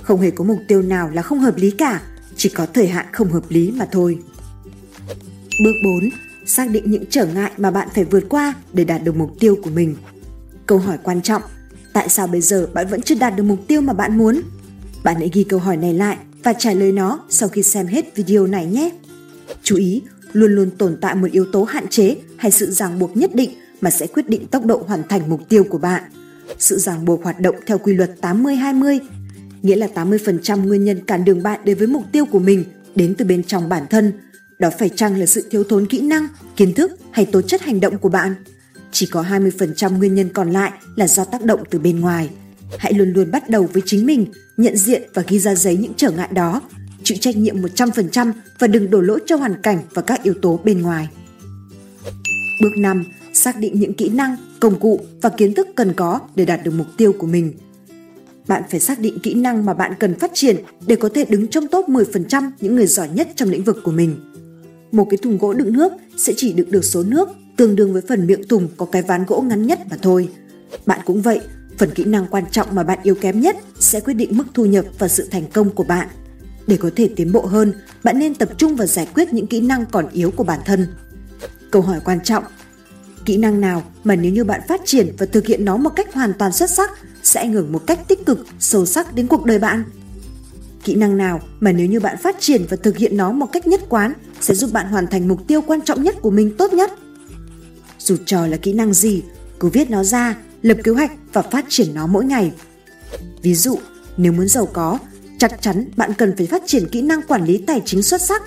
Không 0.01 0.21
hề 0.21 0.31
có 0.31 0.43
mục 0.43 0.59
tiêu 0.67 0.81
nào 0.81 1.09
là 1.09 1.21
không 1.21 1.39
hợp 1.39 1.57
lý 1.57 1.71
cả, 1.71 2.01
chỉ 2.35 2.49
có 2.49 2.65
thời 2.65 2.87
hạn 2.87 3.05
không 3.11 3.31
hợp 3.31 3.43
lý 3.49 3.71
mà 3.71 3.87
thôi. 3.91 4.19
Bước 5.63 5.73
4. 5.83 6.09
Xác 6.45 6.69
định 6.69 6.91
những 6.91 7.03
trở 7.09 7.25
ngại 7.25 7.51
mà 7.57 7.71
bạn 7.71 7.87
phải 7.95 8.03
vượt 8.03 8.23
qua 8.29 8.53
để 8.73 8.83
đạt 8.83 9.03
được 9.03 9.15
mục 9.15 9.31
tiêu 9.39 9.57
của 9.63 9.69
mình. 9.69 9.95
Câu 10.65 10.77
hỏi 10.77 10.97
quan 11.03 11.21
trọng, 11.21 11.41
tại 11.93 12.09
sao 12.09 12.27
bây 12.27 12.41
giờ 12.41 12.67
bạn 12.73 12.87
vẫn 12.87 13.01
chưa 13.01 13.15
đạt 13.15 13.35
được 13.35 13.43
mục 13.43 13.59
tiêu 13.67 13.81
mà 13.81 13.93
bạn 13.93 14.17
muốn? 14.17 14.41
Bạn 15.03 15.15
hãy 15.15 15.29
ghi 15.33 15.43
câu 15.43 15.59
hỏi 15.59 15.77
này 15.77 15.93
lại 15.93 16.17
và 16.43 16.53
trả 16.53 16.73
lời 16.73 16.91
nó 16.91 17.19
sau 17.29 17.49
khi 17.49 17.63
xem 17.63 17.87
hết 17.87 18.15
video 18.15 18.47
này 18.47 18.65
nhé. 18.65 18.89
Chú 19.63 19.75
ý, 19.75 20.01
luôn 20.31 20.51
luôn 20.51 20.69
tồn 20.77 20.97
tại 21.01 21.15
một 21.15 21.27
yếu 21.31 21.45
tố 21.51 21.63
hạn 21.63 21.87
chế 21.87 22.15
hay 22.37 22.51
sự 22.51 22.71
ràng 22.71 22.99
buộc 22.99 23.17
nhất 23.17 23.35
định 23.35 23.60
mà 23.81 23.89
sẽ 23.89 24.07
quyết 24.07 24.29
định 24.29 24.47
tốc 24.47 24.65
độ 24.65 24.83
hoàn 24.87 25.07
thành 25.09 25.29
mục 25.29 25.49
tiêu 25.49 25.63
của 25.63 25.77
bạn. 25.77 26.03
Sự 26.59 26.77
ràng 26.77 27.05
buộc 27.05 27.23
hoạt 27.23 27.39
động 27.39 27.55
theo 27.65 27.77
quy 27.77 27.93
luật 27.93 28.11
80-20, 28.21 28.99
nghĩa 29.61 29.75
là 29.75 29.87
80% 29.95 30.67
nguyên 30.67 30.83
nhân 30.83 31.05
cản 31.05 31.25
đường 31.25 31.43
bạn 31.43 31.59
đến 31.63 31.77
với 31.77 31.87
mục 31.87 32.03
tiêu 32.11 32.25
của 32.25 32.39
mình 32.39 32.63
đến 32.95 33.15
từ 33.17 33.25
bên 33.25 33.43
trong 33.43 33.69
bản 33.69 33.83
thân. 33.89 34.13
Đó 34.59 34.69
phải 34.79 34.89
chăng 34.89 35.19
là 35.19 35.25
sự 35.25 35.47
thiếu 35.51 35.63
thốn 35.63 35.85
kỹ 35.85 36.01
năng, 36.01 36.27
kiến 36.55 36.73
thức 36.73 36.91
hay 37.11 37.25
tố 37.25 37.41
chất 37.41 37.61
hành 37.61 37.79
động 37.79 37.97
của 37.97 38.09
bạn? 38.09 38.35
Chỉ 38.91 39.05
có 39.05 39.23
20% 39.23 39.97
nguyên 39.97 40.15
nhân 40.15 40.29
còn 40.33 40.51
lại 40.51 40.71
là 40.95 41.07
do 41.07 41.25
tác 41.25 41.45
động 41.45 41.63
từ 41.69 41.79
bên 41.79 41.99
ngoài. 41.99 42.29
Hãy 42.77 42.93
luôn 42.93 43.13
luôn 43.13 43.31
bắt 43.31 43.49
đầu 43.49 43.69
với 43.73 43.83
chính 43.85 44.05
mình, 44.05 44.25
nhận 44.57 44.77
diện 44.77 45.03
và 45.13 45.23
ghi 45.27 45.39
ra 45.39 45.55
giấy 45.55 45.77
những 45.77 45.93
trở 45.97 46.11
ngại 46.11 46.29
đó, 46.33 46.61
chịu 47.03 47.17
trách 47.21 47.37
nhiệm 47.37 47.61
100% 47.61 48.31
và 48.59 48.67
đừng 48.67 48.89
đổ 48.89 49.01
lỗi 49.01 49.19
cho 49.25 49.35
hoàn 49.35 49.61
cảnh 49.61 49.79
và 49.93 50.01
các 50.01 50.23
yếu 50.23 50.33
tố 50.41 50.59
bên 50.63 50.81
ngoài. 50.81 51.09
Bước 52.61 52.77
5. 52.77 53.03
Xác 53.41 53.59
định 53.59 53.79
những 53.79 53.93
kỹ 53.93 54.09
năng, 54.09 54.35
công 54.59 54.79
cụ 54.79 54.99
và 55.21 55.29
kiến 55.29 55.53
thức 55.53 55.67
cần 55.75 55.93
có 55.93 56.19
để 56.35 56.45
đạt 56.45 56.63
được 56.63 56.71
mục 56.71 56.87
tiêu 56.97 57.13
của 57.13 57.27
mình. 57.27 57.53
Bạn 58.47 58.63
phải 58.69 58.79
xác 58.79 58.99
định 58.99 59.19
kỹ 59.19 59.33
năng 59.33 59.65
mà 59.65 59.73
bạn 59.73 59.93
cần 59.99 60.19
phát 60.19 60.31
triển 60.33 60.55
để 60.87 60.95
có 60.95 61.09
thể 61.13 61.25
đứng 61.25 61.47
trong 61.47 61.67
top 61.67 61.89
10% 61.89 62.51
những 62.61 62.75
người 62.75 62.87
giỏi 62.87 63.09
nhất 63.13 63.29
trong 63.35 63.49
lĩnh 63.49 63.63
vực 63.63 63.77
của 63.83 63.91
mình. 63.91 64.15
Một 64.91 65.07
cái 65.09 65.17
thùng 65.17 65.37
gỗ 65.37 65.53
đựng 65.53 65.73
nước 65.73 65.93
sẽ 66.17 66.33
chỉ 66.37 66.53
đựng 66.53 66.71
được 66.71 66.85
số 66.85 67.03
nước 67.03 67.29
tương 67.57 67.75
đương 67.75 67.93
với 67.93 68.01
phần 68.07 68.27
miệng 68.27 68.47
thùng 68.47 68.67
có 68.77 68.85
cái 68.85 69.01
ván 69.01 69.25
gỗ 69.25 69.41
ngắn 69.41 69.67
nhất 69.67 69.79
mà 69.89 69.97
thôi. 70.01 70.29
Bạn 70.85 70.99
cũng 71.05 71.21
vậy, 71.21 71.39
phần 71.77 71.89
kỹ 71.95 72.03
năng 72.03 72.27
quan 72.27 72.43
trọng 72.51 72.67
mà 72.75 72.83
bạn 72.83 72.99
yếu 73.03 73.15
kém 73.15 73.39
nhất 73.39 73.57
sẽ 73.79 73.99
quyết 73.99 74.13
định 74.13 74.37
mức 74.37 74.45
thu 74.53 74.65
nhập 74.65 74.85
và 74.99 75.07
sự 75.07 75.27
thành 75.31 75.45
công 75.53 75.69
của 75.69 75.83
bạn. 75.83 76.07
Để 76.67 76.77
có 76.77 76.89
thể 76.95 77.09
tiến 77.15 77.31
bộ 77.31 77.45
hơn, 77.45 77.73
bạn 78.03 78.19
nên 78.19 78.35
tập 78.35 78.49
trung 78.57 78.75
vào 78.75 78.87
giải 78.87 79.07
quyết 79.13 79.33
những 79.33 79.47
kỹ 79.47 79.61
năng 79.61 79.85
còn 79.85 80.09
yếu 80.11 80.31
của 80.31 80.43
bản 80.43 80.59
thân. 80.65 80.87
Câu 81.71 81.81
hỏi 81.81 81.99
quan 82.05 82.19
trọng 82.23 82.43
Kỹ 83.25 83.37
năng 83.37 83.61
nào 83.61 83.83
mà 84.03 84.15
nếu 84.15 84.31
như 84.31 84.43
bạn 84.43 84.61
phát 84.67 84.81
triển 84.85 85.15
và 85.17 85.25
thực 85.25 85.47
hiện 85.47 85.65
nó 85.65 85.77
một 85.77 85.89
cách 85.89 86.13
hoàn 86.13 86.33
toàn 86.33 86.51
xuất 86.51 86.69
sắc 86.69 86.89
sẽ 87.23 87.39
ảnh 87.39 87.53
hưởng 87.53 87.71
một 87.71 87.87
cách 87.87 88.07
tích 88.07 88.25
cực, 88.25 88.45
sâu 88.59 88.85
sắc 88.85 89.15
đến 89.15 89.27
cuộc 89.27 89.45
đời 89.45 89.59
bạn? 89.59 89.83
Kỹ 90.83 90.95
năng 90.95 91.17
nào 91.17 91.41
mà 91.59 91.71
nếu 91.71 91.87
như 91.87 91.99
bạn 91.99 92.17
phát 92.17 92.35
triển 92.39 92.65
và 92.69 92.77
thực 92.77 92.97
hiện 92.97 93.17
nó 93.17 93.31
một 93.31 93.45
cách 93.51 93.67
nhất 93.67 93.81
quán 93.89 94.13
sẽ 94.41 94.55
giúp 94.55 94.69
bạn 94.73 94.87
hoàn 94.87 95.07
thành 95.07 95.27
mục 95.27 95.47
tiêu 95.47 95.61
quan 95.61 95.81
trọng 95.81 96.03
nhất 96.03 96.15
của 96.21 96.31
mình 96.31 96.57
tốt 96.57 96.73
nhất? 96.73 96.91
Dù 97.99 98.15
trò 98.25 98.47
là 98.47 98.57
kỹ 98.57 98.73
năng 98.73 98.93
gì, 98.93 99.23
cứ 99.59 99.69
viết 99.69 99.89
nó 99.89 100.03
ra, 100.03 100.37
lập 100.61 100.77
kế 100.83 100.91
hoạch 100.91 101.11
và 101.33 101.41
phát 101.41 101.65
triển 101.69 101.93
nó 101.93 102.07
mỗi 102.07 102.25
ngày. 102.25 102.51
Ví 103.41 103.55
dụ, 103.55 103.79
nếu 104.17 104.31
muốn 104.31 104.47
giàu 104.47 104.65
có, 104.65 104.99
chắc 105.37 105.61
chắn 105.61 105.85
bạn 105.97 106.13
cần 106.13 106.33
phải 106.37 106.47
phát 106.47 106.63
triển 106.65 106.87
kỹ 106.87 107.01
năng 107.01 107.21
quản 107.21 107.45
lý 107.45 107.57
tài 107.67 107.81
chính 107.85 108.03
xuất 108.03 108.21
sắc. 108.21 108.41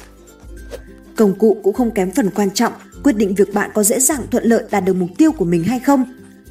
Công 1.17 1.39
cụ 1.39 1.61
cũng 1.63 1.75
không 1.75 1.91
kém 1.91 2.11
phần 2.11 2.31
quan 2.31 2.51
trọng 2.51 2.73
quyết 3.05 3.17
định 3.17 3.35
việc 3.35 3.55
bạn 3.55 3.71
có 3.75 3.83
dễ 3.83 4.01
dàng 4.01 4.27
thuận 4.31 4.45
lợi 4.45 4.65
đạt 4.71 4.85
được 4.85 4.95
mục 4.95 5.11
tiêu 5.19 5.33
của 5.33 5.45
mình 5.45 5.65
hay 5.65 5.81
không. 5.81 6.05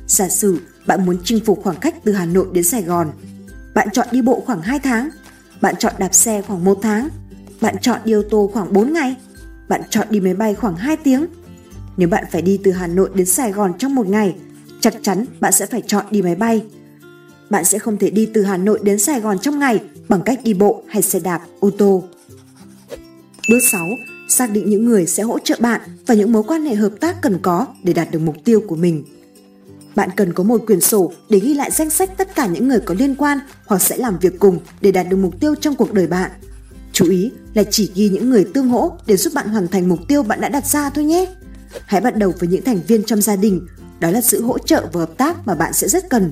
Giả 0.07 0.29
sử 0.29 0.59
bạn 0.88 1.05
muốn 1.05 1.17
chinh 1.23 1.39
phục 1.45 1.63
khoảng 1.63 1.75
cách 1.75 1.95
từ 2.03 2.13
Hà 2.13 2.25
Nội 2.25 2.47
đến 2.51 2.63
Sài 2.63 2.81
Gòn. 2.81 3.11
Bạn 3.73 3.88
chọn 3.94 4.07
đi 4.11 4.21
bộ 4.21 4.44
khoảng 4.45 4.61
2 4.61 4.79
tháng, 4.79 5.09
bạn 5.61 5.75
chọn 5.79 5.94
đạp 6.00 6.13
xe 6.13 6.41
khoảng 6.41 6.63
1 6.63 6.79
tháng, 6.81 7.09
bạn 7.61 7.75
chọn 7.81 8.00
đi 8.05 8.11
ô 8.11 8.21
tô 8.29 8.50
khoảng 8.53 8.73
4 8.73 8.94
ngày, 8.94 9.15
bạn 9.67 9.81
chọn 9.89 10.07
đi 10.09 10.19
máy 10.19 10.33
bay 10.33 10.55
khoảng 10.55 10.75
2 10.75 10.97
tiếng. 10.97 11.25
Nếu 11.97 12.09
bạn 12.09 12.25
phải 12.31 12.41
đi 12.41 12.59
từ 12.63 12.71
Hà 12.71 12.88
Nội 12.88 13.09
đến 13.13 13.25
Sài 13.25 13.51
Gòn 13.51 13.73
trong 13.77 13.95
một 13.95 14.07
ngày, 14.07 14.35
chắc 14.79 14.94
chắn 15.01 15.25
bạn 15.39 15.51
sẽ 15.51 15.65
phải 15.65 15.81
chọn 15.88 16.06
đi 16.11 16.21
máy 16.21 16.35
bay. 16.35 16.65
Bạn 17.49 17.65
sẽ 17.65 17.79
không 17.79 17.97
thể 17.97 18.09
đi 18.09 18.29
từ 18.33 18.44
Hà 18.44 18.57
Nội 18.57 18.79
đến 18.83 18.99
Sài 18.99 19.21
Gòn 19.21 19.39
trong 19.39 19.59
ngày 19.59 19.81
bằng 20.09 20.21
cách 20.21 20.39
đi 20.44 20.53
bộ 20.53 20.83
hay 20.88 21.01
xe 21.01 21.19
đạp, 21.19 21.41
ô 21.59 21.69
tô. 21.77 22.03
Bước 23.49 23.59
6. 23.71 23.81
Xác 24.33 24.51
định 24.51 24.69
những 24.69 24.85
người 24.85 25.06
sẽ 25.06 25.24
hỗ 25.24 25.39
trợ 25.39 25.56
bạn 25.59 25.81
và 26.07 26.15
những 26.15 26.31
mối 26.31 26.44
quan 26.44 26.65
hệ 26.65 26.75
hợp 26.75 26.91
tác 27.00 27.21
cần 27.21 27.39
có 27.41 27.68
để 27.83 27.94
đạt 27.94 28.12
được 28.12 28.19
mục 28.19 28.35
tiêu 28.45 28.62
của 28.68 28.75
mình. 28.75 29.03
Bạn 29.95 30.09
cần 30.15 30.33
có 30.33 30.44
một 30.44 30.62
quyển 30.68 30.81
sổ 30.81 31.12
để 31.30 31.39
ghi 31.39 31.53
lại 31.53 31.71
danh 31.71 31.89
sách 31.89 32.18
tất 32.18 32.35
cả 32.35 32.45
những 32.45 32.68
người 32.68 32.80
có 32.80 32.94
liên 32.94 33.15
quan 33.15 33.39
hoặc 33.65 33.81
sẽ 33.81 33.97
làm 33.97 34.19
việc 34.19 34.39
cùng 34.39 34.59
để 34.81 34.91
đạt 34.91 35.09
được 35.09 35.18
mục 35.18 35.39
tiêu 35.39 35.56
trong 35.56 35.75
cuộc 35.75 35.94
đời 35.94 36.07
bạn. 36.07 36.31
Chú 36.91 37.09
ý 37.09 37.31
là 37.53 37.63
chỉ 37.63 37.91
ghi 37.95 38.09
những 38.09 38.30
người 38.30 38.45
tương 38.53 38.69
hỗ 38.69 38.91
để 39.06 39.18
giúp 39.18 39.33
bạn 39.33 39.47
hoàn 39.47 39.68
thành 39.68 39.89
mục 39.89 40.00
tiêu 40.07 40.24
bạn 40.24 40.41
đã 40.41 40.50
đặt 40.50 40.65
ra 40.65 40.89
thôi 40.89 41.06
nhé. 41.06 41.25
Hãy 41.85 42.01
bắt 42.01 42.18
đầu 42.18 42.33
với 42.39 42.50
những 42.50 42.63
thành 42.63 42.80
viên 42.88 43.03
trong 43.03 43.21
gia 43.21 43.35
đình, 43.35 43.68
đó 44.00 44.09
là 44.09 44.21
sự 44.21 44.41
hỗ 44.41 44.57
trợ 44.59 44.88
và 44.94 45.00
hợp 45.00 45.18
tác 45.18 45.47
mà 45.47 45.56
bạn 45.56 45.74
sẽ 45.74 45.88
rất 45.88 46.09
cần. 46.09 46.31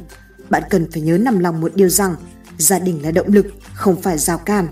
Bạn 0.49 0.63
cần 0.69 0.91
phải 0.91 1.01
nhớ 1.01 1.17
nằm 1.17 1.39
lòng 1.39 1.61
một 1.61 1.75
điều 1.75 1.89
rằng, 1.89 2.15
gia 2.57 2.79
đình 2.79 3.03
là 3.03 3.11
động 3.11 3.27
lực, 3.27 3.45
không 3.73 4.01
phải 4.01 4.17
rào 4.17 4.37
cản. 4.37 4.67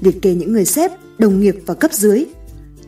Liệt 0.00 0.22
kê 0.22 0.34
những 0.34 0.52
người 0.52 0.64
sếp, 0.64 0.90
đồng 1.18 1.40
nghiệp 1.40 1.56
và 1.66 1.74
cấp 1.74 1.92
dưới. 1.92 2.26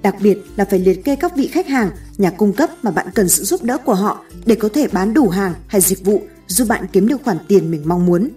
Đặc 0.07 0.17
biệt 0.21 0.39
là 0.57 0.65
phải 0.65 0.79
liệt 0.79 1.05
kê 1.05 1.17
các 1.17 1.37
vị 1.37 1.47
khách 1.47 1.69
hàng, 1.69 1.91
nhà 2.19 2.31
cung 2.31 2.53
cấp 2.53 2.71
mà 2.83 2.91
bạn 2.91 3.07
cần 3.15 3.29
sự 3.29 3.45
giúp 3.45 3.63
đỡ 3.63 3.79
của 3.79 3.95
họ 3.95 4.25
để 4.47 4.55
có 4.55 4.69
thể 4.69 4.89
bán 4.93 5.15
đủ 5.15 5.29
hàng 5.29 5.55
hay 5.67 5.81
dịch 5.81 6.05
vụ 6.05 6.23
giúp 6.47 6.69
bạn 6.69 6.87
kiếm 6.93 7.09
được 7.09 7.23
khoản 7.25 7.39
tiền 7.49 7.71
mình 7.71 7.83
mong 7.85 8.07
muốn. 8.07 8.29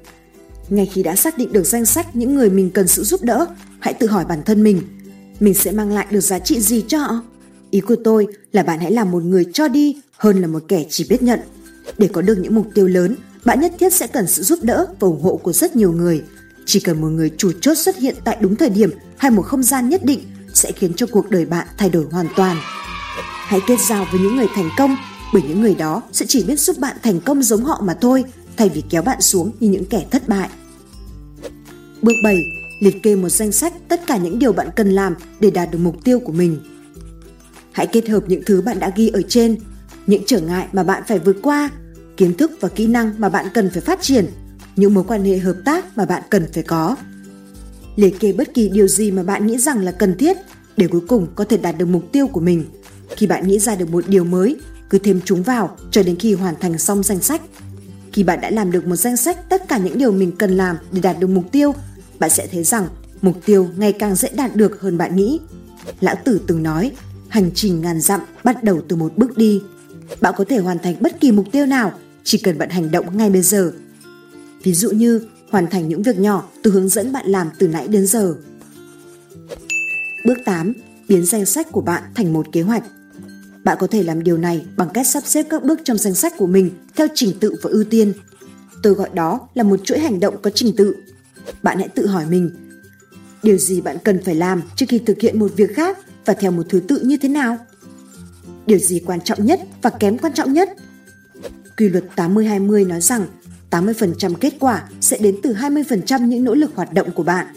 Ngay 0.69 0.86
khi 0.86 1.04
đã 1.04 1.16
xác 1.16 1.38
định 1.38 1.54
được 1.54 1.63
danh 1.63 1.86
sách 1.86 2.16
những 2.16 2.36
người 2.36 2.50
mình 2.50 2.69
cần 2.69 2.88
sự 2.88 3.04
giúp 3.04 3.24
đỡ, 3.24 3.45
hãy 3.80 3.94
tự 3.94 4.07
hỏi 4.07 4.25
bản 4.25 4.44
thân 4.44 4.63
mình, 4.63 4.81
mình 5.39 5.54
sẽ 5.54 5.71
mang 5.71 5.92
lại 5.92 6.07
được 6.12 6.19
giá 6.19 6.39
trị 6.39 6.60
gì 6.62 6.83
cho 6.88 6.98
họ? 6.98 7.21
Ý 7.72 7.80
của 7.80 7.95
tôi 8.04 8.27
là 8.51 8.63
bạn 8.63 8.80
hãy 8.80 8.92
là 8.92 9.04
một 9.04 9.24
người 9.24 9.45
cho 9.54 9.68
đi 9.68 10.01
hơn 10.18 10.42
là 10.42 10.48
một 10.48 10.63
kẻ 10.68 10.86
chỉ 10.89 11.06
biết 11.10 11.22
nhận. 11.22 11.39
Để 11.98 12.10
có 12.13 12.22
được 12.22 12.38
những 12.38 12.56
mục 12.56 12.68
tiêu 12.74 12.88
lớn, 12.88 13.15
bạn 13.45 13.60
nhất 13.60 13.74
thiết 13.80 13.94
sẽ 13.94 14.07
cần 14.07 14.27
sự 14.27 14.44
giúp 14.44 14.60
đỡ 14.62 14.86
và 15.00 15.07
ủng 15.07 15.22
hộ 15.22 15.39
của 15.44 15.54
rất 15.54 15.75
nhiều 15.75 15.92
người. 15.92 16.24
Chỉ 16.65 16.80
cần 16.80 17.01
một 17.01 17.10
người 17.10 17.31
chủ 17.38 17.51
chốt 17.62 17.75
xuất 17.77 17.98
hiện 17.98 18.15
tại 18.24 18.38
đúng 18.42 18.56
thời 18.56 18.69
điểm 18.69 18.92
hay 19.18 19.31
một 19.31 19.42
không 19.42 19.63
gian 19.63 19.89
nhất 19.89 20.06
định 20.06 20.19
sẽ 20.54 20.72
khiến 20.72 20.94
cho 20.94 21.06
cuộc 21.12 21.30
đời 21.30 21.46
bạn 21.46 21.68
thay 21.78 21.90
đổi 21.90 22.06
hoàn 22.12 22.28
toàn. 22.36 22.57
Hãy 23.48 23.60
kết 23.68 23.80
giao 23.90 24.07
với 24.12 24.22
những 24.22 24.36
người 24.36 24.48
thành 24.56 24.69
công 24.78 24.96
bởi 25.34 25.42
những 25.48 25.62
người 25.62 25.75
đó 25.75 26.01
sẽ 26.12 26.25
chỉ 26.30 26.44
biết 26.44 26.60
giúp 26.60 26.78
bạn 26.80 26.98
thành 27.04 27.19
công 27.19 27.44
giống 27.44 27.66
họ 27.66 27.81
mà 27.84 27.94
thôi 28.01 28.24
thay 28.57 28.69
vì 28.69 28.84
kéo 28.90 29.01
bạn 29.01 29.22
xuống 29.22 29.51
như 29.60 29.69
những 29.69 29.86
kẻ 29.86 30.06
thất 30.12 30.28
bại. 30.28 30.50
Bước 32.01 32.13
7. 32.24 32.36
Liệt 32.80 33.04
kê 33.04 33.16
một 33.16 33.30
danh 33.30 33.51
sách 33.51 33.74
tất 33.88 34.01
cả 34.07 34.18
những 34.18 34.40
điều 34.40 34.54
bạn 34.54 34.69
cần 34.75 34.90
làm 34.90 35.16
để 35.40 35.51
đạt 35.51 35.72
được 35.72 35.80
mục 35.81 35.96
tiêu 36.04 36.19
của 36.19 36.31
mình. 36.31 36.60
Hãy 37.72 37.88
kết 37.88 38.10
hợp 38.10 38.24
những 38.28 38.44
thứ 38.46 38.62
bạn 38.62 38.80
đã 38.80 38.92
ghi 38.96 39.07
ở 39.07 39.22
trên, 39.30 39.57
những 40.07 40.24
trở 40.25 40.42
ngại 40.42 40.68
mà 40.72 40.84
bạn 40.84 41.04
phải 41.07 41.19
vượt 41.19 41.38
qua, 41.42 41.69
kiến 42.18 42.34
thức 42.34 42.51
và 42.60 42.69
kỹ 42.69 42.88
năng 42.88 43.13
mà 43.18 43.30
bạn 43.30 43.46
cần 43.54 43.69
phải 43.69 43.81
phát 43.81 44.01
triển, 44.01 44.25
những 44.75 44.94
mối 44.94 45.04
quan 45.07 45.24
hệ 45.24 45.38
hợp 45.38 45.56
tác 45.66 45.98
mà 45.98 46.06
bạn 46.06 46.24
cần 46.30 46.48
phải 46.54 46.63
có. 46.63 46.96
Liệt 48.00 48.19
kê 48.19 48.34
bất 48.34 48.54
kỳ 48.54 48.69
điều 48.69 48.88
gì 48.88 49.12
mà 49.12 49.24
bạn 49.24 49.48
nghĩ 49.48 49.57
rằng 49.57 49.80
là 49.80 49.92
cần 49.92 50.18
thiết 50.18 50.38
để 50.78 50.88
cuối 50.88 51.01
cùng 51.07 51.28
có 51.36 51.44
thể 51.44 51.57
đạt 51.57 51.78
được 51.78 51.86
mục 51.86 52.12
tiêu 52.12 52.28
của 52.28 52.40
mình. 52.40 52.66
Khi 53.16 53.28
bạn 53.28 53.48
nghĩ 53.48 53.60
ra 53.60 53.75
được 53.75 53.90
một 53.92 54.04
điều 54.07 54.24
mới, 54.24 54.57
cứ 54.90 55.00
thêm 55.00 55.19
chúng 55.25 55.44
vào 55.44 55.78
cho 55.92 56.04
đến 56.04 56.16
khi 56.19 56.34
hoàn 56.34 56.56
thành 56.60 56.78
xong 56.78 57.04
danh 57.04 57.19
sách. 57.19 57.42
Khi 58.13 58.24
bạn 58.24 58.42
đã 58.42 58.50
làm 58.50 58.72
được 58.72 58.88
một 58.88 58.96
danh 58.96 59.18
sách 59.18 59.50
tất 59.50 59.68
cả 59.68 59.78
những 59.78 59.98
điều 59.98 60.12
mình 60.12 60.31
cần 60.31 60.57
làm 60.57 60.78
để 60.92 61.01
đạt 61.01 61.19
được 61.19 61.28
mục 61.28 61.51
tiêu, 61.51 61.74
bạn 62.19 62.30
sẽ 62.30 62.48
thấy 62.48 62.63
rằng 62.63 62.88
mục 63.22 63.46
tiêu 63.46 63.68
ngày 63.78 63.92
càng 63.92 64.16
dễ 64.16 64.30
đạt 64.36 64.56
được 64.56 64.81
hơn 64.81 64.98
bạn 64.98 65.16
nghĩ. 65.16 65.40
Lão 66.01 66.16
Tử 66.24 66.42
từng 66.48 66.63
nói, 66.63 66.92
hành 67.28 67.51
trình 67.56 67.81
ngàn 67.81 68.01
dặm 68.01 68.22
bắt 68.44 68.63
đầu 68.63 68.81
từ 68.88 68.96
một 68.96 69.18
bước 69.18 69.38
đi. 69.38 69.62
Bạn 70.22 70.34
có 70.38 70.46
thể 70.50 70.58
hoàn 70.58 70.79
thành 70.79 70.96
bất 71.00 71.20
kỳ 71.20 71.32
mục 71.32 71.46
tiêu 71.51 71.65
nào, 71.65 71.94
chỉ 72.24 72.38
cần 72.38 72.58
bạn 72.58 72.70
hành 72.70 72.91
động 72.91 73.18
ngay 73.18 73.29
bây 73.29 73.41
giờ. 73.41 73.72
Ví 74.63 74.74
dụ 74.74 74.91
như 74.91 75.22
hoàn 75.51 75.68
thành 75.68 75.89
những 75.89 76.03
việc 76.03 76.20
nhỏ 76.20 76.50
từ 76.63 76.72
hướng 76.72 76.89
dẫn 76.89 77.12
bạn 77.12 77.25
làm 77.27 77.50
từ 77.60 77.68
nãy 77.68 77.88
đến 77.88 78.08
giờ. 78.08 78.36
Bước 80.25 80.38
8. 80.46 80.74
Biến 81.08 81.25
danh 81.25 81.46
sách 81.46 81.68
của 81.72 81.82
bạn 81.82 82.03
thành 82.15 82.34
một 82.34 82.48
kế 82.51 82.62
hoạch. 82.62 82.84
Bạn 83.63 83.77
có 83.79 83.88
thể 83.88 84.03
làm 84.03 84.24
điều 84.24 84.38
này 84.38 84.65
bằng 84.77 84.89
cách 84.94 85.08
sắp 85.08 85.24
xếp 85.25 85.46
các 85.50 85.63
bước 85.63 85.79
trong 85.84 85.98
danh 85.98 86.13
sách 86.13 86.34
của 86.38 86.48
mình 86.48 86.72
theo 86.96 87.08
trình 87.15 87.39
tự 87.39 87.56
và 87.62 87.70
ưu 87.70 87.84
tiên. 87.84 88.13
Tôi 88.84 88.94
gọi 88.94 89.10
đó 89.13 89.48
là 89.53 89.63
một 89.63 89.79
chuỗi 89.84 90.00
hành 90.00 90.20
động 90.20 90.36
có 90.41 90.50
trình 90.50 90.75
tự. 90.77 90.96
Bạn 91.63 91.77
hãy 91.77 91.88
tự 91.88 92.08
hỏi 92.08 92.25
mình, 92.29 92.51
điều 93.44 93.58
gì 93.58 93.82
bạn 93.82 93.98
cần 94.03 94.24
phải 94.24 94.36
làm 94.36 94.62
trước 94.75 94.86
khi 94.89 95.00
thực 95.00 95.22
hiện 95.22 95.39
một 95.39 95.51
việc 95.56 95.75
khác 95.75 95.98
và 96.25 96.34
theo 96.34 96.51
một 96.51 96.63
thứ 96.70 96.79
tự 96.79 97.00
như 97.00 97.18
thế 97.18 97.29
nào? 97.29 97.58
Điều 98.65 98.77
gì 98.77 99.01
quan 99.06 99.22
trọng 99.22 99.46
nhất 99.46 99.60
và 99.82 99.89
kém 99.89 100.18
quan 100.18 100.34
trọng 100.34 100.53
nhất? 100.53 100.70
Quy 101.77 101.89
luật 101.89 102.03
80-20 102.15 102.88
nói 102.88 103.01
rằng 103.01 103.27
80% 103.72 104.34
kết 104.34 104.54
quả 104.60 104.84
sẽ 105.02 105.18
đến 105.18 105.36
từ 105.44 105.54
20% 105.54 106.26
những 106.26 106.44
nỗ 106.44 106.54
lực 106.54 106.72
hoạt 106.76 106.94
động 106.94 107.12
của 107.12 107.24
bạn. 107.24 107.48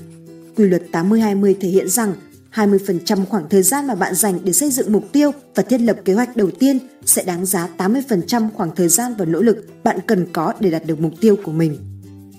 Quy 0.56 0.64
luật 0.64 0.82
80-20 0.92 1.54
thể 1.60 1.68
hiện 1.68 1.88
rằng 1.88 2.14
20% 2.54 3.24
khoảng 3.24 3.48
thời 3.48 3.62
gian 3.62 3.86
mà 3.86 3.94
bạn 3.94 4.14
dành 4.14 4.38
để 4.44 4.52
xây 4.52 4.70
dựng 4.70 4.92
mục 4.92 5.12
tiêu 5.12 5.30
và 5.54 5.62
thiết 5.62 5.80
lập 5.80 5.96
kế 6.04 6.14
hoạch 6.14 6.36
đầu 6.36 6.50
tiên 6.50 6.78
sẽ 7.04 7.24
đáng 7.24 7.46
giá 7.46 7.68
80% 7.78 8.50
khoảng 8.54 8.74
thời 8.76 8.88
gian 8.88 9.14
và 9.18 9.24
nỗ 9.24 9.42
lực 9.42 9.66
bạn 9.84 9.98
cần 10.06 10.26
có 10.32 10.52
để 10.60 10.70
đạt 10.70 10.86
được 10.86 11.00
mục 11.00 11.12
tiêu 11.20 11.36
của 11.44 11.52
mình. 11.52 11.76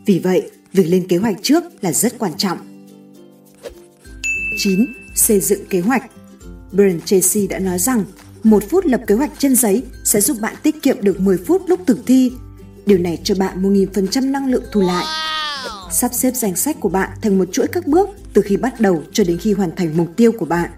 Vì 0.06 0.20
vậy, 0.20 0.52
việc 0.74 0.86
lên 0.88 1.08
kế 1.08 1.18
hoạch 1.18 1.36
trước 1.42 1.64
là 1.82 1.92
rất 1.92 2.20
quan 2.20 2.32
trọng. 2.38 2.58
9. 4.58 4.86
Xây 5.16 5.40
dựng 5.40 5.66
kế 5.70 5.80
hoạch 5.80 6.12
Brian 6.72 7.02
Tracy 7.06 7.48
đã 7.48 7.60
nói 7.60 7.80
rằng 7.80 8.04
một 8.44 8.64
phút 8.70 8.86
lập 8.86 9.02
kế 9.08 9.16
hoạch 9.16 9.32
trên 9.38 9.56
giấy 9.56 9.84
sẽ 10.04 10.22
giúp 10.22 10.38
bạn 10.42 10.56
tiết 10.64 10.82
kiệm 10.82 11.02
được 11.02 11.20
10 11.20 11.38
phút 11.38 11.62
lúc 11.68 11.80
thực 11.88 12.00
thi. 12.06 12.32
Điều 12.86 12.98
này 12.98 13.20
cho 13.24 13.36
bạn 13.36 13.64
1.000% 13.64 14.32
năng 14.32 14.52
lượng 14.52 14.64
thu 14.72 14.82
lại. 14.82 15.06
Sắp 15.92 16.14
xếp 16.14 16.32
danh 16.32 16.56
sách 16.56 16.78
của 16.80 16.90
bạn 16.90 17.10
thành 17.22 17.38
một 17.38 17.46
chuỗi 17.52 17.68
các 17.68 17.88
bước 17.88 18.10
từ 18.34 18.42
khi 18.42 18.58
bắt 18.58 18.80
đầu 18.80 19.04
cho 19.12 19.24
đến 19.24 19.38
khi 19.38 19.54
hoàn 19.54 19.76
thành 19.76 19.98
mục 19.98 20.08
tiêu 20.16 20.32
của 20.32 20.46
bạn. 20.46 20.70